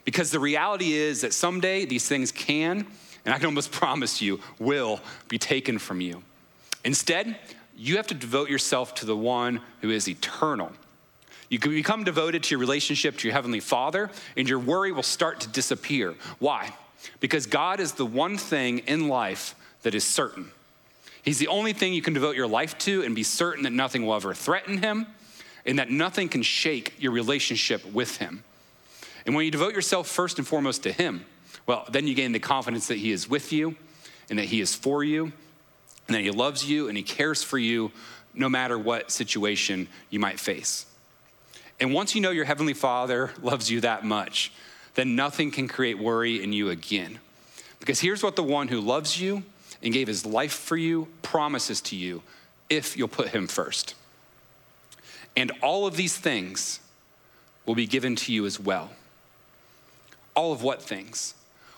Because 0.06 0.30
the 0.30 0.40
reality 0.40 0.92
is 0.94 1.20
that 1.20 1.34
someday 1.34 1.84
these 1.84 2.08
things 2.08 2.32
can 2.32 2.86
and 3.24 3.34
I 3.34 3.38
can 3.38 3.46
almost 3.46 3.72
promise 3.72 4.20
you, 4.20 4.40
will 4.58 5.00
be 5.28 5.38
taken 5.38 5.78
from 5.78 6.00
you. 6.00 6.22
Instead, 6.84 7.36
you 7.76 7.96
have 7.96 8.06
to 8.08 8.14
devote 8.14 8.50
yourself 8.50 8.94
to 8.96 9.06
the 9.06 9.16
one 9.16 9.60
who 9.80 9.90
is 9.90 10.08
eternal. 10.08 10.72
You 11.48 11.58
can 11.58 11.70
become 11.72 12.04
devoted 12.04 12.42
to 12.44 12.50
your 12.50 12.60
relationship 12.60 13.18
to 13.18 13.28
your 13.28 13.34
Heavenly 13.34 13.60
Father, 13.60 14.10
and 14.36 14.48
your 14.48 14.58
worry 14.58 14.92
will 14.92 15.02
start 15.02 15.40
to 15.40 15.48
disappear. 15.48 16.14
Why? 16.38 16.74
Because 17.20 17.46
God 17.46 17.80
is 17.80 17.92
the 17.92 18.06
one 18.06 18.38
thing 18.38 18.80
in 18.80 19.08
life 19.08 19.54
that 19.82 19.94
is 19.94 20.04
certain. 20.04 20.50
He's 21.22 21.38
the 21.38 21.48
only 21.48 21.72
thing 21.72 21.94
you 21.94 22.02
can 22.02 22.14
devote 22.14 22.36
your 22.36 22.48
life 22.48 22.76
to 22.78 23.02
and 23.02 23.14
be 23.14 23.22
certain 23.22 23.62
that 23.64 23.72
nothing 23.72 24.04
will 24.04 24.14
ever 24.14 24.34
threaten 24.34 24.78
Him 24.78 25.06
and 25.64 25.78
that 25.78 25.90
nothing 25.90 26.28
can 26.28 26.42
shake 26.42 26.94
your 26.98 27.12
relationship 27.12 27.84
with 27.92 28.16
Him. 28.16 28.42
And 29.24 29.34
when 29.34 29.44
you 29.44 29.50
devote 29.50 29.74
yourself 29.74 30.08
first 30.08 30.38
and 30.38 30.46
foremost 30.46 30.82
to 30.82 30.92
Him, 30.92 31.24
well, 31.66 31.86
then 31.90 32.06
you 32.08 32.14
gain 32.14 32.32
the 32.32 32.40
confidence 32.40 32.88
that 32.88 32.98
He 32.98 33.12
is 33.12 33.28
with 33.28 33.52
you 33.52 33.76
and 34.28 34.38
that 34.38 34.46
He 34.46 34.60
is 34.60 34.74
for 34.74 35.04
you 35.04 35.32
and 36.08 36.16
that 36.16 36.22
He 36.22 36.30
loves 36.30 36.68
you 36.68 36.88
and 36.88 36.96
He 36.96 37.04
cares 37.04 37.42
for 37.42 37.58
you 37.58 37.92
no 38.34 38.48
matter 38.48 38.78
what 38.78 39.12
situation 39.12 39.88
you 40.10 40.18
might 40.18 40.40
face. 40.40 40.86
And 41.78 41.92
once 41.92 42.14
you 42.14 42.20
know 42.20 42.30
your 42.30 42.44
Heavenly 42.44 42.74
Father 42.74 43.30
loves 43.40 43.70
you 43.70 43.80
that 43.82 44.04
much, 44.04 44.52
then 44.94 45.16
nothing 45.16 45.50
can 45.50 45.68
create 45.68 45.98
worry 45.98 46.42
in 46.42 46.52
you 46.52 46.70
again. 46.70 47.18
Because 47.80 48.00
here's 48.00 48.22
what 48.22 48.36
the 48.36 48.42
one 48.42 48.68
who 48.68 48.80
loves 48.80 49.20
you 49.20 49.42
and 49.82 49.92
gave 49.92 50.06
his 50.06 50.24
life 50.24 50.52
for 50.52 50.76
you 50.76 51.08
promises 51.22 51.80
to 51.80 51.96
you 51.96 52.22
if 52.70 52.96
you'll 52.96 53.08
put 53.08 53.28
him 53.28 53.46
first. 53.46 53.94
And 55.36 55.50
all 55.62 55.86
of 55.86 55.96
these 55.96 56.16
things 56.16 56.80
will 57.66 57.74
be 57.74 57.86
given 57.86 58.16
to 58.16 58.32
you 58.32 58.46
as 58.46 58.60
well. 58.60 58.90
All 60.34 60.52
of 60.52 60.62
what 60.62 60.82
things? 60.82 61.34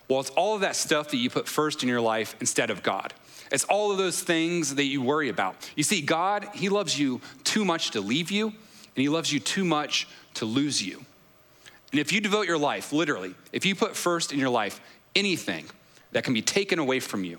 Well, 0.09 0.21
it's 0.21 0.31
all 0.31 0.55
of 0.55 0.61
that 0.61 0.77
stuff 0.77 1.11
that 1.11 1.17
you 1.17 1.31
put 1.31 1.49
first 1.49 1.83
in 1.83 1.89
your 1.89 2.01
life 2.01 2.37
instead 2.41 2.71
of 2.71 2.83
God. 2.83 3.15
It's 3.51 3.65
all 3.65 3.91
of 3.91 3.99
those 3.99 4.21
things 4.21 4.75
that 4.75 4.85
you 4.85 5.01
worry 5.01 5.29
about. 5.29 5.55
You 5.77 5.83
see, 5.83 6.01
God, 6.01 6.49
He 6.55 6.69
loves 6.69 6.99
you 6.99 7.21
too 7.45 7.65
much 7.65 7.93
to 7.93 8.01
leave 8.01 8.31
you, 8.31 8.47
and 8.49 8.55
He 8.97 9.09
loves 9.09 9.33
you 9.33 9.41
too 9.41 9.65
much 9.65 10.09
to 10.35 10.45
lose 10.45 10.83
you. 10.83 11.05
And 11.95 12.01
if 12.01 12.11
you 12.11 12.21
devote 12.21 12.49
your 12.49 12.59
life, 12.59 12.93
literally, 12.93 13.37
if 13.53 13.65
you 13.65 13.77
put 13.77 13.95
first 13.95 14.33
in 14.33 14.41
your 14.41 14.49
life 14.49 14.81
anything 15.15 15.65
that 16.11 16.25
can 16.25 16.35
be 16.35 16.43
taken 16.43 16.81
away 16.81 16.99
from 16.99 17.23
you, 17.23 17.39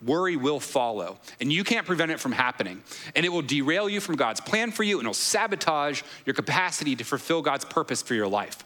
worry 0.00 0.34
will 0.34 0.60
follow. 0.60 1.18
And 1.42 1.52
you 1.52 1.62
can't 1.62 1.86
prevent 1.86 2.10
it 2.10 2.18
from 2.18 2.32
happening. 2.32 2.82
And 3.14 3.26
it 3.26 3.28
will 3.28 3.42
derail 3.42 3.90
you 3.90 4.00
from 4.00 4.16
God's 4.16 4.40
plan 4.40 4.72
for 4.72 4.82
you, 4.82 4.96
and 4.96 5.04
it'll 5.04 5.12
sabotage 5.12 6.00
your 6.24 6.32
capacity 6.32 6.96
to 6.96 7.04
fulfill 7.04 7.42
God's 7.42 7.66
purpose 7.66 8.00
for 8.00 8.14
your 8.14 8.28
life. 8.28 8.64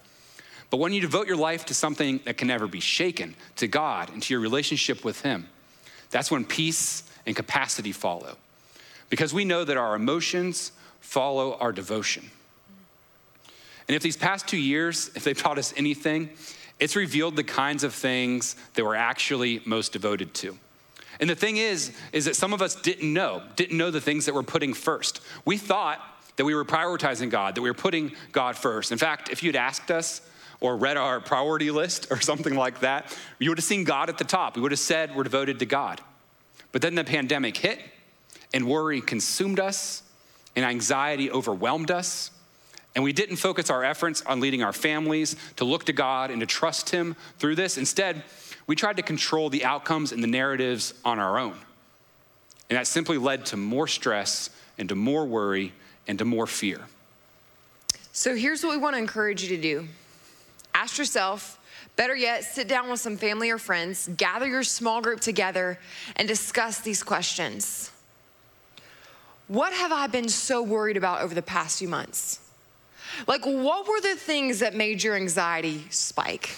But 0.70 0.76
when 0.76 0.92
you 0.92 1.00
devote 1.00 1.26
your 1.26 1.36
life 1.36 1.66
to 1.66 1.74
something 1.74 2.20
that 2.24 2.36
can 2.36 2.46
never 2.46 2.68
be 2.68 2.78
shaken, 2.78 3.34
to 3.56 3.66
God 3.66 4.10
and 4.10 4.22
to 4.22 4.32
your 4.32 4.40
relationship 4.40 5.04
with 5.04 5.22
Him, 5.22 5.48
that's 6.12 6.30
when 6.30 6.44
peace 6.44 7.02
and 7.26 7.34
capacity 7.34 7.90
follow. 7.90 8.36
Because 9.10 9.34
we 9.34 9.44
know 9.44 9.64
that 9.64 9.76
our 9.76 9.96
emotions 9.96 10.70
follow 11.00 11.54
our 11.54 11.72
devotion. 11.72 12.30
And 13.88 13.94
if 13.94 14.02
these 14.02 14.16
past 14.16 14.48
two 14.48 14.58
years, 14.58 15.10
if 15.14 15.24
they've 15.24 15.36
taught 15.36 15.58
us 15.58 15.72
anything, 15.76 16.30
it's 16.80 16.96
revealed 16.96 17.36
the 17.36 17.44
kinds 17.44 17.84
of 17.84 17.94
things 17.94 18.56
that 18.74 18.84
we're 18.84 18.94
actually 18.94 19.62
most 19.64 19.92
devoted 19.92 20.34
to. 20.34 20.58
And 21.20 21.30
the 21.30 21.34
thing 21.34 21.56
is, 21.56 21.92
is 22.12 22.26
that 22.26 22.36
some 22.36 22.52
of 22.52 22.60
us 22.60 22.74
didn't 22.74 23.10
know, 23.10 23.42
didn't 23.54 23.78
know 23.78 23.90
the 23.90 24.00
things 24.00 24.26
that 24.26 24.34
we're 24.34 24.42
putting 24.42 24.74
first. 24.74 25.20
We 25.44 25.56
thought 25.56 26.00
that 26.36 26.44
we 26.44 26.54
were 26.54 26.64
prioritizing 26.64 27.30
God, 27.30 27.54
that 27.54 27.62
we 27.62 27.70
were 27.70 27.74
putting 27.74 28.12
God 28.32 28.56
first. 28.56 28.92
In 28.92 28.98
fact, 28.98 29.30
if 29.30 29.42
you'd 29.42 29.56
asked 29.56 29.90
us, 29.90 30.20
or 30.60 30.76
read 30.76 30.96
our 30.96 31.20
priority 31.20 31.70
list 31.70 32.06
or 32.10 32.20
something 32.20 32.54
like 32.54 32.80
that, 32.80 33.16
you 33.38 33.50
would 33.50 33.58
have 33.58 33.64
seen 33.64 33.84
God 33.84 34.08
at 34.08 34.18
the 34.18 34.24
top. 34.24 34.56
We 34.56 34.62
would 34.62 34.72
have 34.72 34.78
said 34.78 35.14
we're 35.14 35.24
devoted 35.24 35.58
to 35.60 35.66
God. 35.66 36.00
But 36.72 36.82
then 36.82 36.94
the 36.94 37.04
pandemic 37.04 37.56
hit, 37.56 37.78
and 38.52 38.66
worry 38.66 39.00
consumed 39.00 39.60
us, 39.60 40.02
and 40.54 40.64
anxiety 40.64 41.30
overwhelmed 41.30 41.90
us. 41.90 42.30
And 42.96 43.04
we 43.04 43.12
didn't 43.12 43.36
focus 43.36 43.68
our 43.68 43.84
efforts 43.84 44.22
on 44.22 44.40
leading 44.40 44.62
our 44.62 44.72
families 44.72 45.36
to 45.56 45.66
look 45.66 45.84
to 45.84 45.92
God 45.92 46.30
and 46.30 46.40
to 46.40 46.46
trust 46.46 46.88
Him 46.88 47.14
through 47.38 47.54
this. 47.54 47.76
Instead, 47.76 48.24
we 48.66 48.74
tried 48.74 48.96
to 48.96 49.02
control 49.02 49.50
the 49.50 49.66
outcomes 49.66 50.12
and 50.12 50.22
the 50.22 50.28
narratives 50.28 50.94
on 51.04 51.18
our 51.18 51.38
own. 51.38 51.54
And 52.70 52.78
that 52.78 52.86
simply 52.86 53.18
led 53.18 53.44
to 53.46 53.58
more 53.58 53.86
stress 53.86 54.48
and 54.78 54.88
to 54.88 54.94
more 54.94 55.26
worry 55.26 55.74
and 56.08 56.18
to 56.18 56.24
more 56.24 56.46
fear. 56.46 56.80
So 58.12 58.34
here's 58.34 58.64
what 58.64 58.70
we 58.70 58.78
want 58.78 58.94
to 58.94 58.98
encourage 58.98 59.42
you 59.42 59.50
to 59.50 59.62
do 59.62 59.88
Ask 60.74 60.96
yourself, 60.96 61.58
better 61.96 62.16
yet, 62.16 62.44
sit 62.44 62.66
down 62.66 62.90
with 62.90 63.00
some 63.00 63.18
family 63.18 63.50
or 63.50 63.58
friends, 63.58 64.08
gather 64.16 64.46
your 64.46 64.62
small 64.62 65.02
group 65.02 65.20
together, 65.20 65.78
and 66.16 66.26
discuss 66.26 66.80
these 66.80 67.02
questions. 67.02 67.90
What 69.48 69.74
have 69.74 69.92
I 69.92 70.06
been 70.06 70.30
so 70.30 70.62
worried 70.62 70.96
about 70.96 71.20
over 71.20 71.34
the 71.34 71.42
past 71.42 71.78
few 71.78 71.88
months? 71.88 72.40
Like, 73.26 73.44
what 73.44 73.88
were 73.88 74.00
the 74.00 74.16
things 74.16 74.58
that 74.60 74.74
made 74.74 75.02
your 75.02 75.16
anxiety 75.16 75.86
spike? 75.90 76.50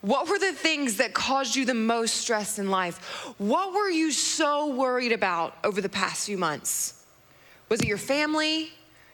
What 0.00 0.28
were 0.28 0.38
the 0.38 0.52
things 0.52 0.98
that 0.98 1.14
caused 1.14 1.56
you 1.56 1.64
the 1.64 1.74
most 1.74 2.16
stress 2.16 2.58
in 2.58 2.70
life? 2.70 2.98
What 3.38 3.72
were 3.72 3.88
you 3.88 4.12
so 4.12 4.68
worried 4.74 5.12
about 5.12 5.56
over 5.64 5.80
the 5.80 5.88
past 5.88 6.26
few 6.26 6.38
months? 6.38 7.04
Was 7.68 7.80
it 7.80 7.88
your 7.88 7.98
family, 7.98 8.70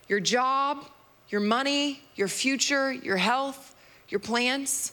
your 0.08 0.20
job, 0.20 0.84
your 1.30 1.40
money, 1.40 2.02
your 2.16 2.28
future, 2.28 2.92
your 2.92 3.16
health? 3.16 3.72
your 4.12 4.20
plans. 4.20 4.92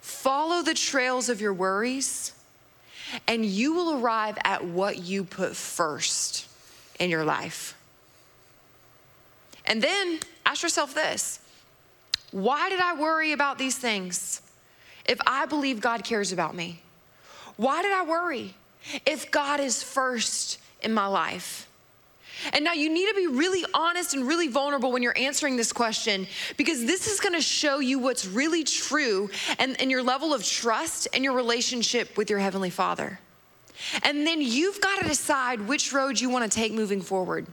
Follow 0.00 0.62
the 0.62 0.74
trails 0.74 1.28
of 1.28 1.40
your 1.40 1.52
worries, 1.52 2.32
and 3.28 3.44
you 3.44 3.74
will 3.74 4.00
arrive 4.00 4.38
at 4.42 4.64
what 4.64 4.98
you 4.98 5.22
put 5.22 5.54
first 5.54 6.48
in 6.98 7.10
your 7.10 7.24
life. 7.24 7.75
And 9.66 9.82
then 9.82 10.20
ask 10.44 10.62
yourself 10.62 10.94
this 10.94 11.40
why 12.30 12.68
did 12.68 12.80
I 12.80 12.94
worry 12.94 13.32
about 13.32 13.58
these 13.58 13.76
things 13.76 14.42
if 15.06 15.18
I 15.26 15.46
believe 15.46 15.80
God 15.80 16.04
cares 16.04 16.32
about 16.32 16.54
me? 16.54 16.82
Why 17.56 17.82
did 17.82 17.92
I 17.92 18.04
worry 18.04 18.54
if 19.06 19.30
God 19.30 19.60
is 19.60 19.82
first 19.82 20.58
in 20.82 20.92
my 20.92 21.06
life? 21.06 21.68
And 22.52 22.64
now 22.64 22.74
you 22.74 22.92
need 22.92 23.08
to 23.08 23.14
be 23.14 23.26
really 23.26 23.64
honest 23.72 24.12
and 24.14 24.26
really 24.26 24.48
vulnerable 24.48 24.92
when 24.92 25.02
you're 25.02 25.16
answering 25.16 25.56
this 25.56 25.72
question 25.72 26.26
because 26.56 26.84
this 26.84 27.06
is 27.06 27.18
gonna 27.18 27.40
show 27.40 27.78
you 27.78 27.98
what's 27.98 28.26
really 28.26 28.62
true 28.62 29.30
and, 29.58 29.80
and 29.80 29.90
your 29.90 30.02
level 30.02 30.34
of 30.34 30.44
trust 30.44 31.08
and 31.14 31.24
your 31.24 31.32
relationship 31.32 32.16
with 32.16 32.28
your 32.28 32.38
Heavenly 32.38 32.70
Father. 32.70 33.18
And 34.02 34.26
then 34.26 34.42
you've 34.42 34.80
got 34.80 35.00
to 35.00 35.08
decide 35.08 35.62
which 35.62 35.92
road 35.92 36.20
you 36.20 36.28
wanna 36.28 36.48
take 36.48 36.72
moving 36.72 37.00
forward. 37.00 37.46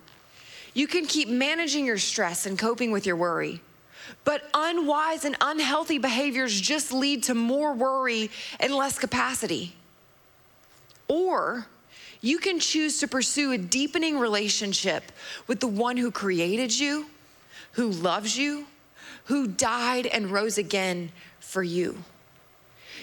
You 0.74 0.88
can 0.88 1.06
keep 1.06 1.30
managing 1.30 1.86
your 1.86 1.98
stress 1.98 2.46
and 2.46 2.58
coping 2.58 2.92
with 2.92 3.06
your 3.06 3.15
worry. 3.15 3.62
But 4.24 4.50
unwise 4.53 5.25
and 5.25 5.36
unhealthy 5.39 5.98
behaviors 5.98 6.60
just 6.60 6.92
lead 6.92 7.24
to 7.24 7.36
more 7.36 7.74
worry 7.74 8.32
and 8.60 8.74
less 8.74 8.98
capacity. 8.98 9.75
Or 11.08 11.68
you 12.22 12.39
can 12.39 12.60
choose 12.60 13.00
to 13.00 13.08
pursue 13.08 13.51
a 13.51 13.58
deepening 13.58 14.18
relationship 14.18 15.12
with 15.48 15.60
the 15.60 15.68
one 15.68 15.98
who 15.98 16.10
created 16.10 16.77
you, 16.77 17.08
who 17.74 17.89
loves 17.89 18.38
you, 18.38 18.65
who 19.25 19.48
died 19.48 20.06
and 20.06 20.32
rose 20.32 20.58
again 20.58 21.12
for 21.39 21.63
you. 21.63 21.98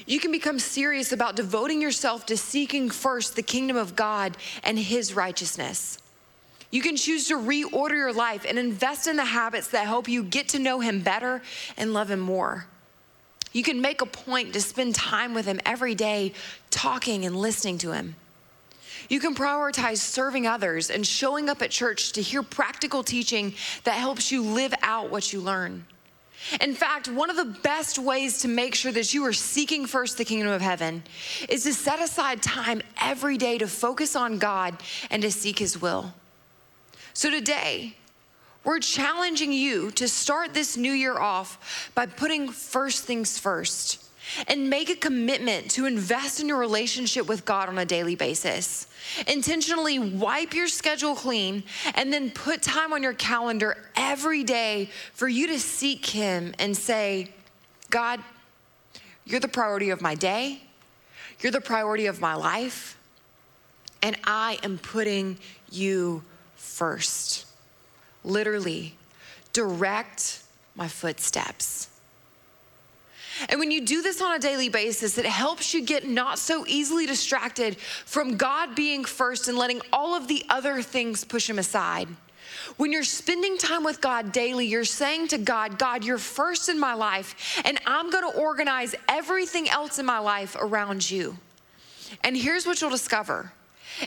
You 0.07 0.21
can 0.21 0.33
become 0.33 0.59
serious 0.59 1.13
about 1.13 1.37
devoting 1.37 1.83
yourself 1.83 2.27
to 2.27 2.37
seeking 2.37 2.91
first 2.91 3.37
the 3.37 3.43
kingdom 3.43 3.77
of 3.77 3.97
God 3.97 4.37
and 4.65 4.79
his 4.79 5.15
righteousness. 5.15 5.99
You 6.71 6.83
can 6.83 6.97
choose 6.97 7.27
to 7.29 7.37
reorder 7.37 7.97
your 7.97 8.13
life 8.13 8.45
and 8.49 8.59
invest 8.59 9.07
in 9.09 9.17
the 9.17 9.25
habits 9.25 9.69
that 9.69 9.87
help 9.87 10.09
you 10.09 10.23
get 10.23 10.49
to 10.51 10.59
know 10.59 10.81
Him 10.81 11.01
better 11.01 11.43
and 11.77 11.93
love 11.93 12.11
Him 12.11 12.21
more. 12.21 12.67
You 13.53 13.65
can 13.65 13.81
make 13.81 14.01
a 14.01 14.07
point 14.07 14.53
to 14.53 14.61
spend 14.61 14.95
time 14.95 15.35
with 15.35 15.47
Him 15.47 15.61
every 15.67 15.97
day, 15.97 16.33
talking 16.71 17.25
and 17.25 17.35
listening 17.35 17.79
to 17.79 17.93
Him. 17.93 18.15
You 19.09 19.19
can 19.19 19.35
prioritize 19.35 19.99
serving 19.99 20.47
others 20.47 20.91
and 20.91 21.05
showing 21.05 21.49
up 21.49 21.63
at 21.63 21.71
church 21.73 22.13
to 22.13 22.23
hear 22.23 22.45
practical 22.45 23.03
teaching 23.03 23.55
that 23.83 23.95
helps 23.95 24.31
you 24.31 24.43
live 24.43 24.73
out 24.83 25.11
what 25.11 25.33
you 25.33 25.41
learn. 25.41 25.85
In 26.61 26.75
fact, 26.75 27.09
one 27.09 27.29
of 27.29 27.37
the 27.37 27.45
best 27.45 27.99
ways 27.99 28.41
to 28.43 28.49
make 28.49 28.75
sure 28.75 28.93
that 28.93 29.13
you 29.13 29.25
are 29.27 29.33
seeking 29.33 29.85
first 29.85 30.17
the 30.17 30.25
kingdom 30.25 30.49
of 30.49 30.63
heaven 30.63 31.03
is 31.49 31.65
to 31.65 31.75
set 31.75 32.01
aside 32.01 32.41
time 32.41 32.81
every 33.01 33.37
day 33.37 33.59
to 33.59 33.67
focus 33.67 34.15
on 34.15 34.39
God 34.39 34.81
and 35.11 35.23
to 35.23 35.31
seek 35.31 35.59
His 35.59 35.81
will. 35.81 36.15
So 37.13 37.31
today, 37.31 37.97
we're 38.63 38.79
challenging 38.79 39.53
you 39.53 39.91
to 39.93 40.07
start 40.07 40.55
this 40.55 40.77
new 40.77 40.93
year 40.93 41.19
off 41.19 41.91
by 41.95 42.07
putting 42.07 42.51
first 42.51 43.05
things 43.05 43.39
first 43.39 44.07
and 44.47 44.71
make 44.71 44.91
a 44.91 44.95
commitment 44.95 45.71
to 45.73 45.87
invest 45.87 46.41
in 46.41 46.49
your 46.49 46.59
relationship 46.59 47.27
with 47.27 47.45
God 47.45 47.69
on 47.69 47.79
a 47.79 47.85
daily 47.85 48.15
basis. 48.15 48.87
Intentionally 49.27 49.99
wipe 49.99 50.55
your 50.55 50.69
schedule 50.69 51.15
clean 51.17 51.65
and 51.95 52.13
then 52.13 52.31
put 52.31 52.63
time 52.63 52.93
on 52.93 53.03
your 53.03 53.15
calendar 53.15 53.77
every 53.97 54.45
day 54.45 54.91
for 55.15 55.27
you 55.27 55.49
to 55.49 55.59
seek 55.59 56.07
Him 56.07 56.55
and 56.59 56.77
say, 56.77 57.31
God, 57.89 58.21
you're 59.25 59.41
the 59.41 59.49
priority 59.49 59.91
of 59.91 60.01
my 60.01 60.15
day, 60.15 60.63
you're 61.41 61.53
the 61.53 61.61
priority 61.61 62.07
of 62.07 62.21
my 62.21 62.35
life, 62.35 62.97
and 64.03 64.17
I 64.25 64.59
am 64.63 64.79
putting 64.79 65.39
you 65.71 66.23
first. 66.61 67.47
Literally, 68.23 68.95
direct 69.53 70.43
my 70.77 70.87
footsteps. 70.89 71.89
And 73.49 73.59
when 73.59 73.71
you 73.71 73.87
do 73.87 74.03
this 74.03 74.21
on 74.21 74.35
a 74.35 74.39
daily 74.39 74.69
basis, 74.69 75.17
it 75.17 75.25
helps 75.25 75.73
you 75.73 75.83
get 75.83 76.07
not 76.07 76.39
so 76.39 76.65
easily 76.67 77.07
distracted 77.07 77.79
from 77.79 78.37
God 78.37 78.75
being 78.75 79.05
first 79.05 79.49
and 79.49 79.57
letting 79.57 79.81
all 79.93 80.15
of 80.15 80.29
the 80.29 80.45
other 80.51 80.83
things 80.83 81.25
push 81.25 81.49
Him 81.49 81.59
aside. 81.59 82.09
When 82.77 82.93
you're 82.93 83.05
spending 83.05 83.57
time 83.57 83.83
with 83.83 84.01
God 84.03 84.33
daily, 84.33 84.67
you're 84.67 84.85
saying 84.85 85.29
to 85.29 85.39
God, 85.39 85.79
God, 85.79 86.05
you're 86.05 86.19
first 86.19 86.69
in 86.69 86.79
my 86.79 86.93
life, 86.93 87.61
and 87.65 87.81
I'm 87.87 88.11
gonna 88.11 88.31
organize 88.31 88.95
everything 89.09 89.71
else 89.71 89.99
in 89.99 90.05
my 90.05 90.19
life 90.19 90.57
around 90.61 91.11
you. 91.11 91.39
And 92.23 92.37
here's 92.37 92.67
what 92.67 92.81
you'll 92.81 92.91
discover 92.91 93.53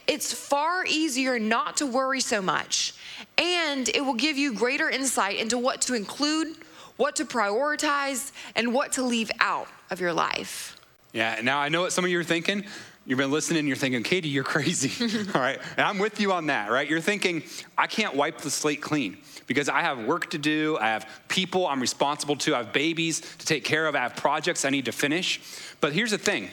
it's 0.08 0.34
far 0.34 0.86
easier 0.86 1.40
not 1.40 1.78
to 1.78 1.86
worry 1.86 2.22
so 2.22 2.42
much, 2.42 2.94
and 3.38 3.90
it 3.90 4.02
will 4.06 4.14
give 4.14 4.38
you 4.38 4.54
greater 4.54 4.90
insight 4.90 5.38
into 5.38 5.58
what 5.58 5.82
to 5.84 5.94
include, 5.94 6.56
what 6.98 7.16
to 7.18 7.26
prioritize, 7.26 8.32
and 8.56 8.74
what 8.74 8.94
to 8.94 9.04
leave 9.04 9.32
out 9.40 9.68
of 9.90 10.00
your 10.00 10.14
life. 10.14 10.80
Yeah, 11.12 11.40
now 11.44 11.60
I 11.60 11.70
know 11.70 11.82
what 11.82 11.94
some 11.94 12.04
of 12.04 12.12
you 12.12 12.20
are 12.20 12.24
thinking. 12.24 12.66
You've 13.06 13.20
been 13.20 13.32
listening, 13.32 13.68
you're 13.68 13.76
thinking, 13.76 14.02
Katie, 14.02 14.30
you're 14.30 14.46
crazy. 14.46 14.92
All 15.36 15.42
right. 15.42 15.60
And 15.78 15.86
I'm 15.86 16.00
with 16.00 16.22
you 16.22 16.32
on 16.32 16.48
that, 16.48 16.72
right? 16.72 16.90
You're 16.90 17.02
thinking, 17.02 17.44
I 17.78 17.86
can't 17.86 18.16
wipe 18.16 18.40
the 18.40 18.50
slate 18.50 18.82
clean 18.82 19.18
because 19.46 19.68
I 19.68 19.82
have 19.82 20.06
work 20.06 20.30
to 20.32 20.38
do. 20.38 20.78
I 20.80 20.88
have 20.88 21.06
people 21.28 21.68
I'm 21.68 21.82
responsible 21.82 22.38
to. 22.38 22.56
I 22.56 22.60
have 22.60 22.72
babies 22.72 23.20
to 23.20 23.46
take 23.46 23.66
care 23.66 23.88
of. 23.88 23.96
I 23.96 24.00
have 24.00 24.16
projects 24.16 24.64
I 24.64 24.70
need 24.70 24.86
to 24.86 24.94
finish. 24.94 25.42
But 25.82 25.92
here's 25.92 26.12
the 26.12 26.18
thing, 26.18 26.50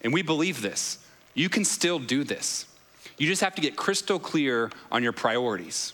and 0.00 0.12
we 0.12 0.22
believe 0.22 0.62
this 0.62 0.98
you 1.34 1.48
can 1.48 1.64
still 1.64 1.98
do 1.98 2.24
this. 2.24 2.66
You 3.20 3.26
just 3.26 3.42
have 3.42 3.54
to 3.56 3.60
get 3.60 3.76
crystal 3.76 4.18
clear 4.18 4.70
on 4.90 5.02
your 5.02 5.12
priorities. 5.12 5.92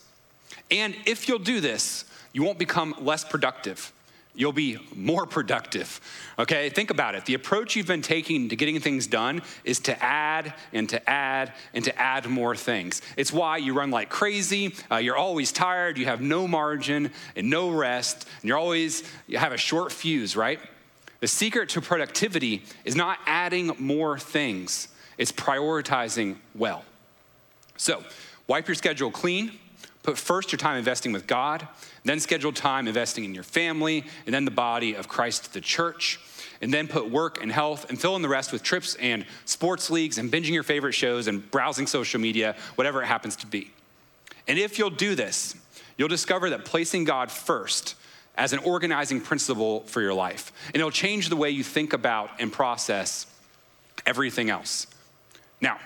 And 0.71 0.95
if 1.07 1.27
you'll 1.27 1.41
do 1.41 1.61
this, 1.61 2.05
you 2.33 2.45
won't 2.45 2.57
become 2.57 2.95
less 3.01 3.25
productive. 3.25 3.93
You'll 4.33 4.53
be 4.53 4.79
more 4.95 5.27
productive. 5.27 6.01
Okay, 6.39 6.71
think 6.71 6.91
about 6.91 7.17
it. 7.17 7.25
The 7.25 7.35
approach 7.35 7.75
you've 7.75 7.89
been 7.89 8.01
taking 8.01 8.51
to 8.51 8.55
getting 8.55 8.79
things 8.79 9.09
done 9.09 9.43
is 9.65 9.81
to 9.81 10.01
add 10.01 10.55
and 10.73 10.89
to 10.91 11.11
add 11.11 11.53
and 11.75 11.85
to 11.87 12.01
add 12.01 12.29
more 12.29 12.55
things. 12.55 13.03
It's 13.17 13.33
why 13.33 13.57
you 13.57 13.75
run 13.75 13.91
like 13.91 14.09
crazy. 14.09 14.77
Uh, 14.89 14.99
you're 14.99 15.17
always 15.17 15.51
tired. 15.51 15.99
You 15.99 16.05
have 16.05 16.21
no 16.21 16.47
margin 16.47 17.11
and 17.35 17.51
no 17.51 17.71
rest. 17.71 18.29
And 18.41 18.49
you're 18.49 18.59
always, 18.59 19.03
you 19.27 19.39
have 19.39 19.53
a 19.53 19.59
short 19.59 19.91
fuse, 19.91 20.37
right? 20.37 20.61
The 21.19 21.27
secret 21.27 21.71
to 21.71 21.81
productivity 21.81 22.63
is 22.85 22.95
not 22.95 23.19
adding 23.27 23.73
more 23.81 24.17
things, 24.17 24.87
it's 25.19 25.33
prioritizing 25.33 26.37
well. 26.55 26.85
So, 27.77 28.03
wipe 28.47 28.69
your 28.69 28.75
schedule 28.75 29.11
clean. 29.11 29.53
Put 30.03 30.19
first 30.19 30.53
your 30.53 30.59
time 30.59 30.79
investing 30.79 31.11
with 31.11 31.27
God, 31.27 31.67
then 32.05 32.21
schedule 32.21 32.53
time 32.53 32.87
investing 32.87 33.25
in 33.25 33.35
your 33.35 33.43
family, 33.43 34.05
and 34.25 34.33
then 34.33 34.45
the 34.45 34.53
body 34.53 34.95
of 34.95 35.09
Christ, 35.09 35.53
the 35.53 35.61
church. 35.61 36.21
And 36.61 36.73
then 36.73 36.87
put 36.87 37.11
work 37.11 37.43
and 37.43 37.51
health 37.51 37.91
and 37.91 38.01
fill 38.01 38.15
in 38.15 38.23
the 38.23 38.29
rest 38.29 38.53
with 38.53 38.63
trips 38.63 38.95
and 38.95 39.27
sports 39.45 39.91
leagues 39.91 40.17
and 40.17 40.31
binging 40.31 40.55
your 40.55 40.63
favorite 40.63 40.93
shows 40.93 41.27
and 41.27 41.51
browsing 41.51 41.89
social 41.89 42.21
media, 42.21 42.55
whatever 42.77 43.03
it 43.03 43.07
happens 43.07 43.35
to 43.37 43.47
be. 43.47 43.73
And 44.47 44.59
if 44.59 44.79
you'll 44.79 44.91
do 44.91 45.17
this, 45.17 45.57
you'll 45.99 46.09
discover 46.09 46.51
that 46.51 46.65
placing 46.65 47.05
God 47.05 47.31
first 47.31 47.97
as 48.37 48.53
an 48.53 48.61
organizing 48.61 49.21
principle 49.21 49.81
for 49.81 50.01
your 50.01 50.15
life, 50.15 50.53
and 50.69 50.77
it'll 50.77 50.91
change 50.91 51.31
the 51.31 51.37
way 51.37 51.51
you 51.51 51.65
think 51.65 51.93
about 51.93 52.31
and 52.39 52.53
process 52.53 53.27
everything 54.05 54.51
else. 54.51 54.87
Now, 55.61 55.79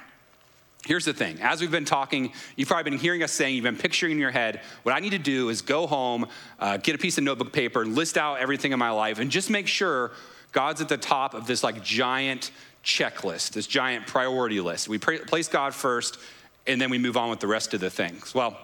Here's 0.87 1.05
the 1.05 1.13
thing 1.13 1.39
as 1.43 1.61
we've 1.61 1.71
been 1.71 1.85
talking, 1.85 2.33
you've 2.57 2.69
probably 2.69 2.91
been 2.91 2.99
hearing 2.99 3.23
us 3.23 3.33
saying, 3.33 3.55
you've 3.55 3.65
been 3.65 3.77
picturing 3.77 4.13
in 4.13 4.19
your 4.19 4.31
head, 4.31 4.63
what 4.83 4.95
I 4.95 5.01
need 5.01 5.11
to 5.11 5.19
do 5.19 5.51
is 5.51 5.61
go 5.61 5.87
home, 5.87 6.27
uh, 6.59 6.79
get 6.79 6.95
a 6.95 6.99
piece 6.99 7.19
of 7.19 7.25
notebook 7.25 7.53
paper, 7.53 7.85
list 7.85 8.17
out 8.17 8.41
everything 8.41 8.73
in 8.73 8.79
my 8.79 8.91
life, 8.91 9.19
and 9.19 9.31
just 9.31 9.51
make 9.51 9.67
sure 9.67 10.13
God's 10.53 10.81
at 10.81 10.89
the 10.89 10.97
top 10.97 11.35
of 11.35 11.47
this 11.47 11.63
like 11.63 11.85
giant 11.85 12.51
checklist, 12.83 13.51
this 13.51 13.67
giant 13.67 14.07
priority 14.07 14.61
list. 14.61 14.89
We 14.89 14.99
place 14.99 15.49
God 15.49 15.75
first, 15.75 16.19
and 16.67 16.81
then 16.81 16.91
we 16.91 16.99
move 16.99 17.17
on 17.17 17.29
with 17.29 17.41
the 17.41 17.47
rest 17.47 17.75
of 17.75 17.81
the 17.81 17.91
things. 17.91 18.35
Well, 18.35 18.59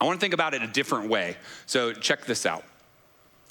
I 0.00 0.04
want 0.04 0.18
to 0.18 0.20
think 0.20 0.34
about 0.34 0.54
it 0.54 0.62
a 0.62 0.66
different 0.66 1.08
way. 1.08 1.36
So 1.66 1.92
check 1.92 2.26
this 2.26 2.44
out. 2.46 2.62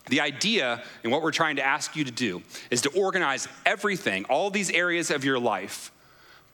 The 0.10 0.22
idea 0.22 0.84
and 1.04 1.12
what 1.12 1.22
we're 1.22 1.32
trying 1.32 1.58
to 1.58 1.64
ask 1.64 1.96
you 1.96 2.06
to 2.06 2.12
do 2.12 2.42
is 2.70 2.82
to 2.84 2.90
organize 2.92 3.48
everything, 3.66 4.24
all 4.26 4.50
these 4.50 4.70
areas 4.70 5.12
of 5.12 5.26
your 5.26 5.40
life 5.40 5.92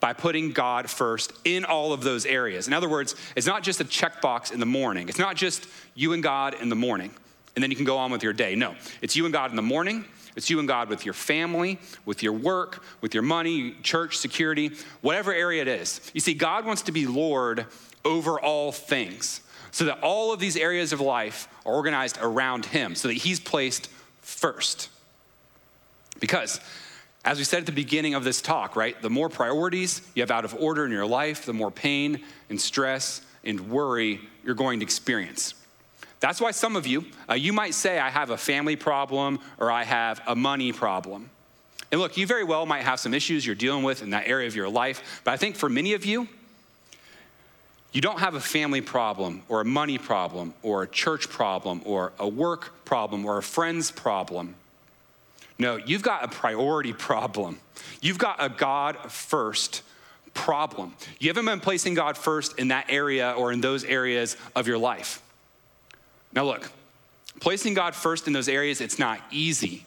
by 0.04 0.12
putting 0.12 0.52
God 0.52 0.89
first 0.89 1.32
in 1.46 1.63
all 1.63 1.94
of 1.94 2.04
those 2.04 2.26
areas. 2.26 2.68
In 2.68 2.74
other 2.74 2.89
words, 2.89 3.16
it's 3.38 3.48
not 3.48 3.63
just 3.63 3.80
a 3.80 3.86
checkbox 3.86 4.52
in 4.52 4.60
the 4.60 4.66
morning, 4.66 5.08
it's 5.08 5.18
not 5.18 5.38
just 5.38 5.66
you 5.96 6.12
and 6.12 6.22
God 6.22 6.56
in 6.56 6.68
the 6.68 6.76
morning, 6.76 7.10
and 7.56 7.63
then 7.63 7.72
you 7.72 7.78
can 7.78 7.86
go 7.86 7.96
on 7.96 8.12
with 8.12 8.22
your 8.22 8.34
day. 8.34 8.54
No, 8.54 8.76
it's 9.02 9.16
you 9.16 9.24
and 9.24 9.32
God 9.32 9.52
in 9.52 9.56
the 9.56 9.62
morning. 9.62 10.04
It's 10.36 10.50
you 10.50 10.60
and 10.60 10.68
God 10.68 10.89
with 10.89 11.06
your 11.06 11.13
family, 11.13 11.80
with 12.06 12.22
your 12.22 12.34
work, 12.34 12.84
with 13.00 13.13
your 13.13 13.24
money, 13.24 13.76
church, 13.82 14.18
security, 14.18 14.72
whatever 15.00 15.34
area 15.34 15.62
it 15.62 15.70
is. 15.70 16.02
You 16.13 16.20
see, 16.20 16.34
God 16.34 16.66
wants 16.66 16.82
to 16.82 16.92
be 16.92 17.08
Lord 17.08 17.66
over 18.04 18.38
all 18.42 18.74
things 18.74 19.39
so 19.72 19.86
that 19.86 20.02
all 20.02 20.34
of 20.34 20.39
these 20.42 20.58
areas 20.58 20.92
of 20.92 21.00
life 21.00 21.48
are 21.66 21.74
organized 21.74 22.18
around 22.20 22.66
Him, 22.66 22.96
so 22.96 23.08
that 23.08 23.13
He's 23.13 23.39
placed 23.39 23.88
first. 24.20 24.89
Because 26.20 26.60
as 27.26 27.38
we 27.38 27.44
said 27.44 27.60
at 27.60 27.66
the 27.66 27.72
beginning 27.72 28.16
of 28.16 28.24
this 28.24 28.42
talk, 28.42 28.76
right, 28.76 29.02
the 29.02 29.10
more 29.10 29.30
priorities 29.30 30.02
you 30.14 30.22
have 30.22 30.32
out 30.32 30.44
of 30.44 30.54
order 30.56 30.86
in 30.86 30.92
your 30.92 31.06
life, 31.06 31.46
the 31.46 31.54
more 31.54 31.72
pain 31.72 32.22
and 32.50 32.60
stress 32.60 33.22
and 33.46 33.70
worry 33.70 34.20
you're 34.44 34.56
going 34.56 34.80
to 34.80 34.86
experience. 34.86 35.54
That's 36.20 36.42
why 36.42 36.52
some 36.52 36.76
of 36.76 36.88
you, 36.88 37.06
uh, 37.30 37.34
you 37.34 37.54
might 37.54 37.74
say, 37.74 38.00
I 38.00 38.10
have 38.10 38.30
a 38.30 38.38
family 38.38 38.76
problem 38.76 39.40
or 39.58 39.72
I 39.72 39.84
have 39.84 40.22
a 40.28 40.36
money 40.36 40.72
problem. 40.72 41.30
And 41.92 42.02
look, 42.02 42.18
you 42.18 42.26
very 42.26 42.44
well 42.44 42.66
might 42.66 42.84
have 42.84 43.00
some 43.00 43.14
issues 43.14 43.46
you're 43.46 43.56
dealing 43.56 43.84
with 43.84 44.02
in 44.02 44.10
that 44.12 44.28
area 44.28 44.48
of 44.48 44.56
your 44.56 44.70
life, 44.70 45.22
but 45.24 45.32
I 45.32 45.38
think 45.38 45.56
for 45.56 45.70
many 45.70 45.94
of 45.94 46.06
you, 46.06 46.28
you 47.92 48.02
don't 48.02 48.20
have 48.20 48.34
a 48.34 48.40
family 48.40 48.82
problem 48.82 49.44
or 49.48 49.62
a 49.62 49.66
money 49.66 49.98
problem 49.98 50.54
or 50.64 50.84
a 50.84 50.88
church 50.88 51.30
problem 51.30 51.82
or 51.86 52.12
a 52.18 52.28
work 52.28 52.84
problem 52.86 53.26
or 53.26 53.38
a 53.38 53.44
friend's 53.44 53.92
problem. 53.92 54.56
No, 55.60 55.78
you've 55.78 56.02
got 56.02 56.24
a 56.24 56.28
priority 56.28 56.94
problem. 56.94 57.60
You've 58.02 58.18
got 58.18 58.44
a 58.44 58.50
God 58.50 58.98
first 59.12 59.82
problem. 60.34 60.96
You 61.20 61.30
haven't 61.30 61.46
been 61.46 61.60
placing 61.60 61.94
God 61.94 62.18
first 62.18 62.58
in 62.58 62.70
that 62.70 62.88
area 62.89 63.32
or 63.32 63.52
in 63.52 63.62
those 63.62 63.84
areas 63.84 64.36
of 64.56 64.68
your 64.68 64.78
life. 64.78 65.22
Now, 66.34 66.46
look, 66.46 66.72
placing 67.39 67.76
God 67.76 67.94
first 67.96 68.28
in 68.28 68.34
those 68.34 68.50
areas, 68.50 68.82
it's 68.82 68.98
not 68.98 69.20
easy, 69.32 69.86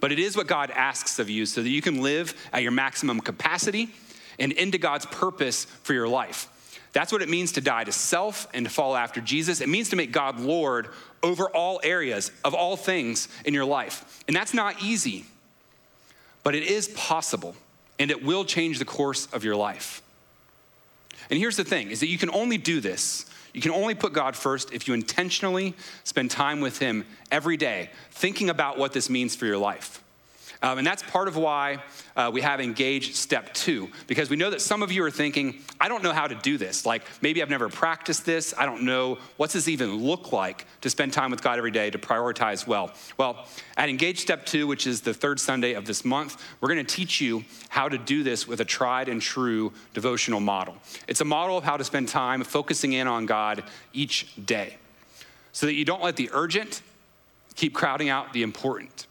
but 0.00 0.12
it 0.12 0.18
is 0.18 0.36
what 0.36 0.46
God 0.46 0.70
asks 0.70 1.18
of 1.18 1.28
you 1.28 1.46
so 1.46 1.62
that 1.62 1.68
you 1.68 1.82
can 1.82 2.00
live 2.00 2.34
at 2.52 2.62
your 2.62 2.72
maximum 2.72 3.20
capacity 3.20 3.90
and 4.38 4.52
into 4.52 4.78
God's 4.78 5.06
purpose 5.06 5.64
for 5.64 5.94
your 5.94 6.08
life. 6.08 6.48
That's 6.92 7.10
what 7.10 7.22
it 7.22 7.28
means 7.28 7.52
to 7.52 7.60
die 7.60 7.84
to 7.84 7.92
self 7.92 8.46
and 8.52 8.66
to 8.66 8.70
follow 8.70 8.96
after 8.96 9.20
Jesus. 9.20 9.60
It 9.60 9.68
means 9.68 9.88
to 9.90 9.96
make 9.96 10.12
God 10.12 10.38
Lord 10.38 10.88
over 11.22 11.48
all 11.48 11.80
areas 11.82 12.30
of 12.44 12.54
all 12.54 12.76
things 12.76 13.28
in 13.44 13.54
your 13.54 13.64
life. 13.64 14.22
And 14.26 14.36
that's 14.36 14.52
not 14.52 14.82
easy, 14.82 15.24
but 16.42 16.54
it 16.54 16.64
is 16.64 16.88
possible 16.88 17.56
and 17.98 18.10
it 18.10 18.24
will 18.24 18.44
change 18.44 18.78
the 18.78 18.84
course 18.84 19.26
of 19.32 19.44
your 19.44 19.56
life. 19.56 20.02
And 21.30 21.38
here's 21.38 21.56
the 21.56 21.64
thing 21.64 21.90
is 21.90 22.00
that 22.00 22.08
you 22.08 22.18
can 22.18 22.30
only 22.30 22.58
do 22.58 22.80
this. 22.80 23.26
You 23.54 23.60
can 23.60 23.70
only 23.70 23.94
put 23.94 24.12
God 24.12 24.34
first 24.34 24.72
if 24.72 24.88
you 24.88 24.94
intentionally 24.94 25.74
spend 26.04 26.30
time 26.30 26.60
with 26.60 26.78
Him 26.78 27.04
every 27.30 27.56
day, 27.56 27.90
thinking 28.10 28.50
about 28.50 28.78
what 28.78 28.92
this 28.92 29.08
means 29.08 29.36
for 29.36 29.46
your 29.46 29.58
life. 29.58 30.01
Um, 30.62 30.78
and 30.78 30.86
that's 30.86 31.02
part 31.02 31.26
of 31.26 31.36
why 31.36 31.82
uh, 32.14 32.30
we 32.32 32.40
have 32.40 32.60
Engage 32.60 33.14
Step 33.14 33.52
Two, 33.52 33.90
because 34.06 34.30
we 34.30 34.36
know 34.36 34.50
that 34.50 34.60
some 34.60 34.82
of 34.82 34.92
you 34.92 35.02
are 35.04 35.10
thinking, 35.10 35.58
I 35.80 35.88
don't 35.88 36.02
know 36.02 36.12
how 36.12 36.28
to 36.28 36.36
do 36.36 36.56
this. 36.56 36.86
Like 36.86 37.02
maybe 37.20 37.42
I've 37.42 37.50
never 37.50 37.68
practiced 37.68 38.24
this. 38.24 38.54
I 38.56 38.64
don't 38.64 38.82
know 38.82 39.18
what's 39.38 39.54
this 39.54 39.66
even 39.66 39.96
look 39.96 40.32
like 40.32 40.66
to 40.82 40.90
spend 40.90 41.12
time 41.12 41.30
with 41.30 41.42
God 41.42 41.58
every 41.58 41.72
day 41.72 41.90
to 41.90 41.98
prioritize 41.98 42.66
well. 42.66 42.92
Well, 43.18 43.46
at 43.76 43.88
Engage 43.88 44.20
Step 44.20 44.46
Two, 44.46 44.66
which 44.66 44.86
is 44.86 45.00
the 45.00 45.12
third 45.12 45.40
Sunday 45.40 45.72
of 45.72 45.84
this 45.84 46.04
month, 46.04 46.42
we're 46.60 46.68
going 46.68 46.84
to 46.84 46.96
teach 46.96 47.20
you 47.20 47.44
how 47.68 47.88
to 47.88 47.98
do 47.98 48.22
this 48.22 48.46
with 48.46 48.60
a 48.60 48.64
tried 48.64 49.08
and 49.08 49.20
true 49.20 49.72
devotional 49.94 50.40
model. 50.40 50.76
It's 51.08 51.20
a 51.20 51.24
model 51.24 51.58
of 51.58 51.64
how 51.64 51.76
to 51.76 51.84
spend 51.84 52.08
time 52.08 52.44
focusing 52.44 52.92
in 52.92 53.08
on 53.08 53.26
God 53.26 53.64
each 53.92 54.28
day 54.46 54.76
so 55.52 55.66
that 55.66 55.74
you 55.74 55.84
don't 55.84 56.02
let 56.02 56.16
the 56.16 56.30
urgent 56.32 56.82
keep 57.54 57.74
crowding 57.74 58.08
out 58.08 58.32
the 58.32 58.42
important. 58.42 59.06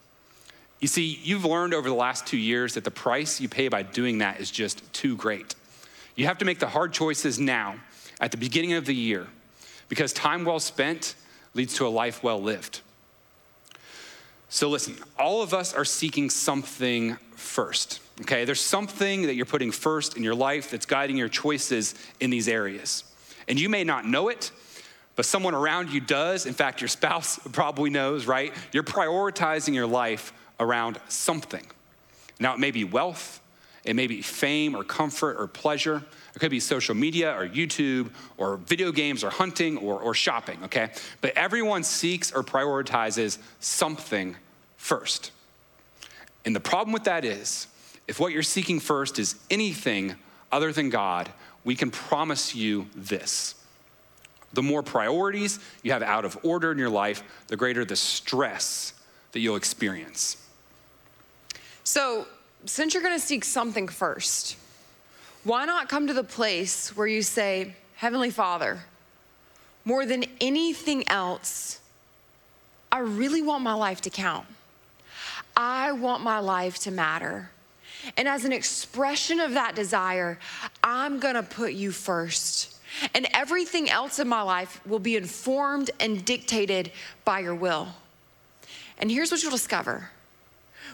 You 0.82 0.88
see, 0.88 1.20
you've 1.24 1.46
learned 1.46 1.76
over 1.76 1.88
the 1.88 1.96
last 1.96 2.26
two 2.26 2.38
years 2.38 2.74
that 2.74 2.84
the 2.84 2.92
price 2.92 3.40
you 3.40 3.48
pay 3.48 3.68
by 3.68 3.84
doing 3.84 4.18
that 4.18 4.40
is 4.40 4.50
just 4.50 4.92
too 4.94 5.16
great. 5.16 5.56
You 6.16 6.26
have 6.26 6.40
to 6.40 6.46
make 6.46 6.60
the 6.60 6.68
hard 6.68 6.92
choices 6.92 7.40
now, 7.40 7.76
at 8.20 8.32
the 8.32 8.38
beginning 8.38 8.74
of 8.74 8.86
the 8.86 8.94
year, 8.94 9.28
because 9.90 10.12
time 10.12 10.44
well 10.44 10.60
spent 10.60 11.16
leads 11.54 11.76
to 11.76 11.88
a 11.88 11.90
life 11.90 12.24
well 12.24 12.42
lived. 12.42 12.82
So, 14.50 14.70
listen, 14.70 14.98
all 15.18 15.42
of 15.42 15.54
us 15.54 15.74
are 15.74 15.86
seeking 15.86 16.30
something 16.30 17.16
first, 17.36 18.00
okay? 18.22 18.44
There's 18.44 18.60
something 18.60 19.24
that 19.24 19.36
you're 19.36 19.46
putting 19.46 19.72
first 19.72 20.18
in 20.18 20.24
your 20.24 20.36
life 20.36 20.72
that's 20.72 20.86
guiding 20.86 21.16
your 21.16 21.30
choices 21.30 21.96
in 22.20 22.32
these 22.32 22.48
areas. 22.48 23.04
And 23.48 23.60
you 23.60 23.70
may 23.70 23.84
not 23.84 24.06
know 24.06 24.30
it, 24.30 24.52
but 25.16 25.26
someone 25.26 25.56
around 25.56 25.92
you 25.92 26.02
does. 26.02 26.46
In 26.46 26.54
fact, 26.54 26.82
your 26.82 26.88
spouse 26.88 27.40
probably 27.52 27.92
knows, 27.92 28.26
right? 28.26 28.54
You're 28.72 28.84
prioritizing 28.84 29.74
your 29.74 29.88
life 29.88 30.34
around 30.62 30.98
something. 31.10 31.66
Now, 32.40 32.54
it 32.54 32.60
may 32.60 32.72
be 32.72 32.86
wealth, 32.86 33.42
it 33.84 33.96
may 33.96 34.08
be 34.08 34.22
fame 34.22 34.76
or 34.76 34.84
comfort 34.84 35.38
or 35.38 35.48
pleasure. 35.48 36.04
It 36.36 36.40
could 36.40 36.52
be 36.52 36.60
social 36.60 36.96
media 36.96 37.36
or 37.38 37.48
YouTube 37.48 38.12
or 38.38 38.58
video 38.58 38.92
games 38.92 39.24
or 39.24 39.32
hunting 39.32 39.78
or, 39.78 40.00
or 40.00 40.14
shopping, 40.14 40.64
okay? 40.66 40.92
But 41.20 41.36
everyone 41.36 41.84
seeks 41.84 42.32
or 42.32 42.44
prioritizes 42.44 43.38
something 43.60 44.38
first. 44.78 45.32
And 46.46 46.56
the 46.56 46.60
problem 46.60 46.94
with 46.94 47.04
that 47.06 47.26
is, 47.26 47.68
if 48.08 48.20
what 48.20 48.32
you're 48.32 48.44
seeking 48.44 48.80
first 48.80 49.20
is 49.20 49.36
anything 49.50 50.16
other 50.52 50.72
than 50.72 50.90
God, 50.90 51.30
we 51.64 51.76
can 51.76 51.92
promise 51.92 52.56
you 52.56 52.88
this. 52.96 53.56
The 54.54 54.64
more 54.64 54.84
priorities 54.84 55.60
you 55.82 55.92
have 55.92 56.04
out 56.04 56.26
of 56.26 56.38
order 56.44 56.72
in 56.72 56.78
your 56.78 56.90
life, 56.90 57.24
the 57.48 57.58
greater 57.58 57.84
the 57.84 57.96
stress 57.96 58.94
that 59.32 59.40
you'll 59.40 59.56
experience. 59.56 60.38
So, 61.84 62.28
since 62.66 62.94
you're 62.94 63.04
going 63.04 63.20
to 63.20 63.26
seek 63.26 63.44
something 63.44 63.88
first, 63.88 64.56
why 65.44 65.66
not 65.66 65.90
come 65.90 66.08
to 66.08 66.14
the 66.14 66.24
place 66.24 66.96
where 66.96 67.08
you 67.08 67.24
say, 67.24 67.76
Heavenly 67.96 68.30
Father, 68.30 68.80
more 69.84 70.06
than 70.06 70.26
anything 70.40 71.08
else, 71.08 71.80
I 72.92 73.00
really 73.00 73.42
want 73.42 73.64
my 73.64 73.74
life 73.74 74.02
to 74.02 74.10
count. 74.10 74.46
I 75.56 75.92
want 75.92 76.24
my 76.24 76.40
life 76.40 76.80
to 76.80 76.92
matter. 76.92 77.50
And 78.18 78.28
as 78.28 78.46
an 78.46 78.52
expression 78.52 79.40
of 79.40 79.54
that 79.54 79.76
desire, 79.76 80.40
I'm 80.84 81.20
gonna 81.20 81.44
put 81.44 81.74
you 81.74 81.92
first. 81.92 82.76
And 83.16 83.28
everything 83.34 83.90
else 83.90 84.20
in 84.20 84.28
my 84.28 84.42
life 84.42 84.86
will 84.86 85.00
be 85.00 85.16
informed 85.16 85.92
and 86.00 86.24
dictated 86.26 86.92
by 87.24 87.40
your 87.40 87.56
will. 87.56 87.88
And 88.98 89.10
here's 89.10 89.32
what 89.32 89.42
you'll 89.42 89.52
discover 89.52 90.10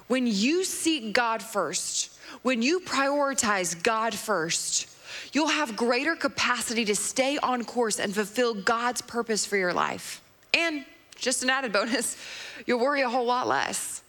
when 0.07 0.27
you 0.27 0.63
seek 0.63 1.13
God 1.13 1.41
first, 1.41 2.11
when 2.43 2.61
you 2.61 2.79
prioritize 2.79 3.81
God 3.81 4.13
first, 4.13 4.87
you'll 5.33 5.47
have 5.47 5.75
greater 5.75 6.15
capacity 6.15 6.85
to 6.85 6.95
stay 6.95 7.37
on 7.37 7.63
course 7.63 7.99
and 7.99 8.13
fulfill 8.13 8.53
God's 8.53 9.01
purpose 9.01 9.45
for 9.45 9.57
your 9.57 9.73
life. 9.73 10.21
And 10.53 10.85
just 11.15 11.43
an 11.43 11.49
added 11.49 11.73
bonus, 11.73 12.17
you'll 12.65 12.79
worry 12.79 13.01
a 13.01 13.09
whole 13.09 13.25
lot 13.25 13.47
less. 13.47 14.01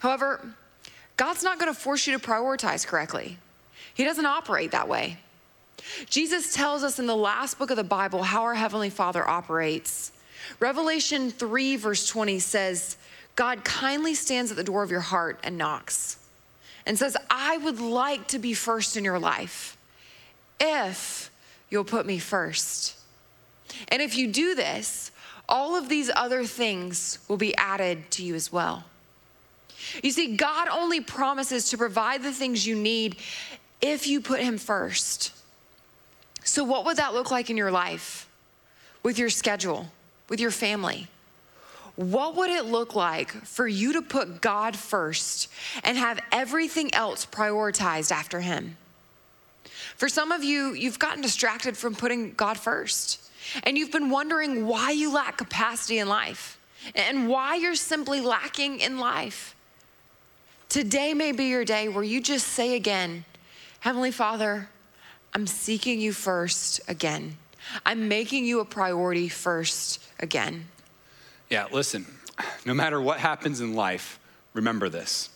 However, 0.00 0.54
God's 1.16 1.42
not 1.42 1.58
going 1.58 1.72
to 1.72 1.78
force 1.78 2.06
you 2.06 2.18
to 2.18 2.24
prioritize 2.24 2.86
correctly. 2.86 3.38
He 3.94 4.04
doesn't 4.04 4.26
operate 4.26 4.72
that 4.72 4.88
way. 4.88 5.18
Jesus 6.10 6.52
tells 6.52 6.82
us 6.82 6.98
in 6.98 7.06
the 7.06 7.16
last 7.16 7.58
book 7.58 7.70
of 7.70 7.76
the 7.76 7.84
Bible 7.84 8.22
how 8.22 8.42
our 8.42 8.54
Heavenly 8.54 8.90
Father 8.90 9.26
operates. 9.26 10.12
Revelation 10.60 11.30
3, 11.30 11.76
verse 11.76 12.06
20 12.06 12.38
says, 12.38 12.96
God 13.36 13.64
kindly 13.64 14.14
stands 14.14 14.50
at 14.50 14.56
the 14.56 14.64
door 14.64 14.82
of 14.82 14.90
your 14.90 15.00
heart 15.00 15.38
and 15.44 15.58
knocks 15.58 16.16
and 16.86 16.98
says, 16.98 17.16
I 17.30 17.58
would 17.58 17.80
like 17.80 18.28
to 18.28 18.38
be 18.38 18.54
first 18.54 18.96
in 18.96 19.04
your 19.04 19.18
life 19.18 19.76
if 20.58 21.30
you'll 21.68 21.84
put 21.84 22.06
me 22.06 22.18
first. 22.18 22.96
And 23.88 24.00
if 24.00 24.16
you 24.16 24.28
do 24.28 24.54
this, 24.54 25.10
all 25.48 25.76
of 25.76 25.88
these 25.88 26.10
other 26.14 26.44
things 26.44 27.18
will 27.28 27.36
be 27.36 27.54
added 27.56 28.10
to 28.12 28.24
you 28.24 28.34
as 28.34 28.50
well. 28.50 28.84
You 30.02 30.10
see, 30.10 30.36
God 30.36 30.68
only 30.68 31.00
promises 31.00 31.70
to 31.70 31.78
provide 31.78 32.22
the 32.22 32.32
things 32.32 32.66
you 32.66 32.74
need 32.74 33.16
if 33.80 34.06
you 34.06 34.20
put 34.20 34.40
Him 34.40 34.58
first. 34.58 35.32
So, 36.42 36.64
what 36.64 36.84
would 36.86 36.96
that 36.96 37.12
look 37.12 37.30
like 37.30 37.50
in 37.50 37.56
your 37.56 37.70
life, 37.70 38.28
with 39.02 39.18
your 39.18 39.28
schedule, 39.28 39.88
with 40.28 40.40
your 40.40 40.50
family? 40.50 41.08
What 41.96 42.36
would 42.36 42.50
it 42.50 42.66
look 42.66 42.94
like 42.94 43.30
for 43.30 43.66
you 43.66 43.94
to 43.94 44.02
put 44.02 44.42
God 44.42 44.76
first 44.76 45.48
and 45.82 45.96
have 45.96 46.20
everything 46.30 46.94
else 46.94 47.24
prioritized 47.26 48.12
after 48.12 48.40
Him? 48.40 48.76
For 49.96 50.10
some 50.10 50.30
of 50.30 50.44
you, 50.44 50.74
you've 50.74 50.98
gotten 50.98 51.22
distracted 51.22 51.76
from 51.76 51.94
putting 51.94 52.34
God 52.34 52.58
first, 52.58 53.22
and 53.64 53.78
you've 53.78 53.92
been 53.92 54.10
wondering 54.10 54.66
why 54.66 54.90
you 54.90 55.12
lack 55.12 55.38
capacity 55.38 55.98
in 55.98 56.08
life 56.08 56.58
and 56.94 57.28
why 57.28 57.56
you're 57.56 57.74
simply 57.74 58.20
lacking 58.20 58.80
in 58.80 58.98
life. 58.98 59.54
Today 60.68 61.14
may 61.14 61.32
be 61.32 61.44
your 61.44 61.64
day 61.64 61.88
where 61.88 62.04
you 62.04 62.20
just 62.20 62.48
say 62.48 62.76
again, 62.76 63.24
Heavenly 63.80 64.10
Father, 64.10 64.68
I'm 65.32 65.46
seeking 65.46 66.00
you 66.00 66.12
first 66.12 66.80
again. 66.88 67.38
I'm 67.84 68.08
making 68.08 68.44
you 68.44 68.60
a 68.60 68.64
priority 68.64 69.28
first 69.28 70.02
again. 70.20 70.66
Yeah, 71.48 71.66
listen, 71.70 72.06
no 72.64 72.74
matter 72.74 73.00
what 73.00 73.18
happens 73.18 73.60
in 73.60 73.74
life, 73.74 74.18
remember 74.52 74.88
this. 74.88 75.30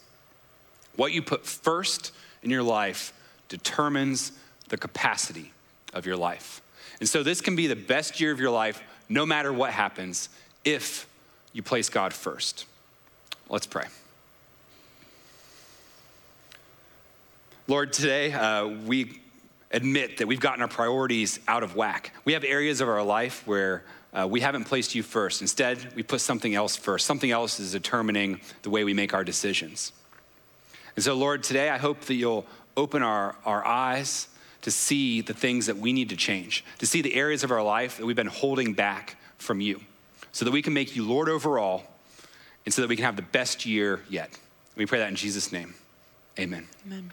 What 0.97 1.13
you 1.13 1.23
put 1.23 1.47
first 1.47 2.13
in 2.43 2.51
your 2.51 2.63
life 2.63 3.13
determines 3.49 4.33
the 4.69 4.77
capacity 4.77 5.53
of 5.95 6.07
your 6.07 6.17
life. 6.17 6.63
And 7.01 7.09
so 7.09 7.23
this 7.23 7.41
can 7.41 7.57
be 7.57 7.67
the 7.67 7.77
best 7.77 8.21
year 8.21 8.33
of 8.33 8.41
your 8.41 8.51
life, 8.51 8.83
no 9.09 9.25
matter 9.25 9.53
what 9.53 9.71
happens, 9.71 10.29
if 10.65 11.07
you 11.53 11.63
place 11.63 11.89
God 11.89 12.13
first. 12.13 12.67
Let's 13.49 13.67
pray. 13.67 13.87
Lord, 17.67 17.93
today 17.93 18.33
uh, 18.33 18.67
we 18.67 19.21
admit 19.71 20.19
that 20.19 20.27
we've 20.27 20.41
gotten 20.41 20.63
our 20.63 20.69
priorities 20.69 21.39
out 21.47 21.63
of 21.63 21.77
whack. 21.77 22.13
We 22.25 22.33
have 22.33 22.45
areas 22.45 22.81
of 22.81 22.89
our 22.89 23.03
life 23.03 23.47
where 23.47 23.85
uh, 24.13 24.27
we 24.29 24.41
haven't 24.41 24.65
placed 24.65 24.95
you 24.95 25.03
first. 25.03 25.41
Instead, 25.41 25.95
we 25.95 26.03
put 26.03 26.21
something 26.21 26.55
else 26.55 26.77
first. 26.77 27.07
Something 27.07 27.31
else 27.31 27.61
is 27.61 27.73
determining 27.73 28.41
the 28.63 28.71
way 28.71 28.85
we 28.85 28.95
make 28.95 29.15
our 29.15 29.25
decisions. 29.25 29.93
And 30.97 31.05
so, 31.05 31.15
Lord, 31.15 31.43
today 31.43 31.71
I 31.71 31.79
hope 31.79 32.01
that 32.03 32.15
you'll 32.15 32.47
open 32.77 33.03
our, 33.03 33.37
our 33.45 33.65
eyes 33.65 34.29
to 34.63 34.71
see 34.71 35.21
the 35.21 35.33
things 35.33 35.67
that 35.67 35.79
we 35.79 35.93
need 35.93 36.09
to 36.11 36.17
change, 36.17 36.65
to 36.79 36.87
see 36.87 37.03
the 37.03 37.15
areas 37.15 37.45
of 37.45 37.51
our 37.51 37.63
life 37.63 37.99
that 37.99 38.07
we've 38.07 38.17
been 38.17 38.27
holding 38.27 38.75
back 38.75 39.17
from 39.39 39.61
you, 39.61 39.81
so 40.33 40.45
that 40.45 40.51
we 40.51 40.63
can 40.63 40.73
make 40.73 40.95
you 40.95 41.07
Lord 41.07 41.29
over 41.29 41.59
all, 41.59 41.85
and 42.65 42.75
so 42.75 42.83
that 42.83 42.89
we 42.89 42.97
can 42.97 43.05
have 43.05 43.17
the 43.17 43.23
best 43.23 43.65
year 43.65 44.01
yet. 44.09 44.39
We 44.77 44.87
pray 44.87 44.99
that 44.99 45.09
in 45.09 45.17
Jesus' 45.17 45.53
name. 45.53 45.75
Amen. 46.39 46.67
Amen. 46.87 47.11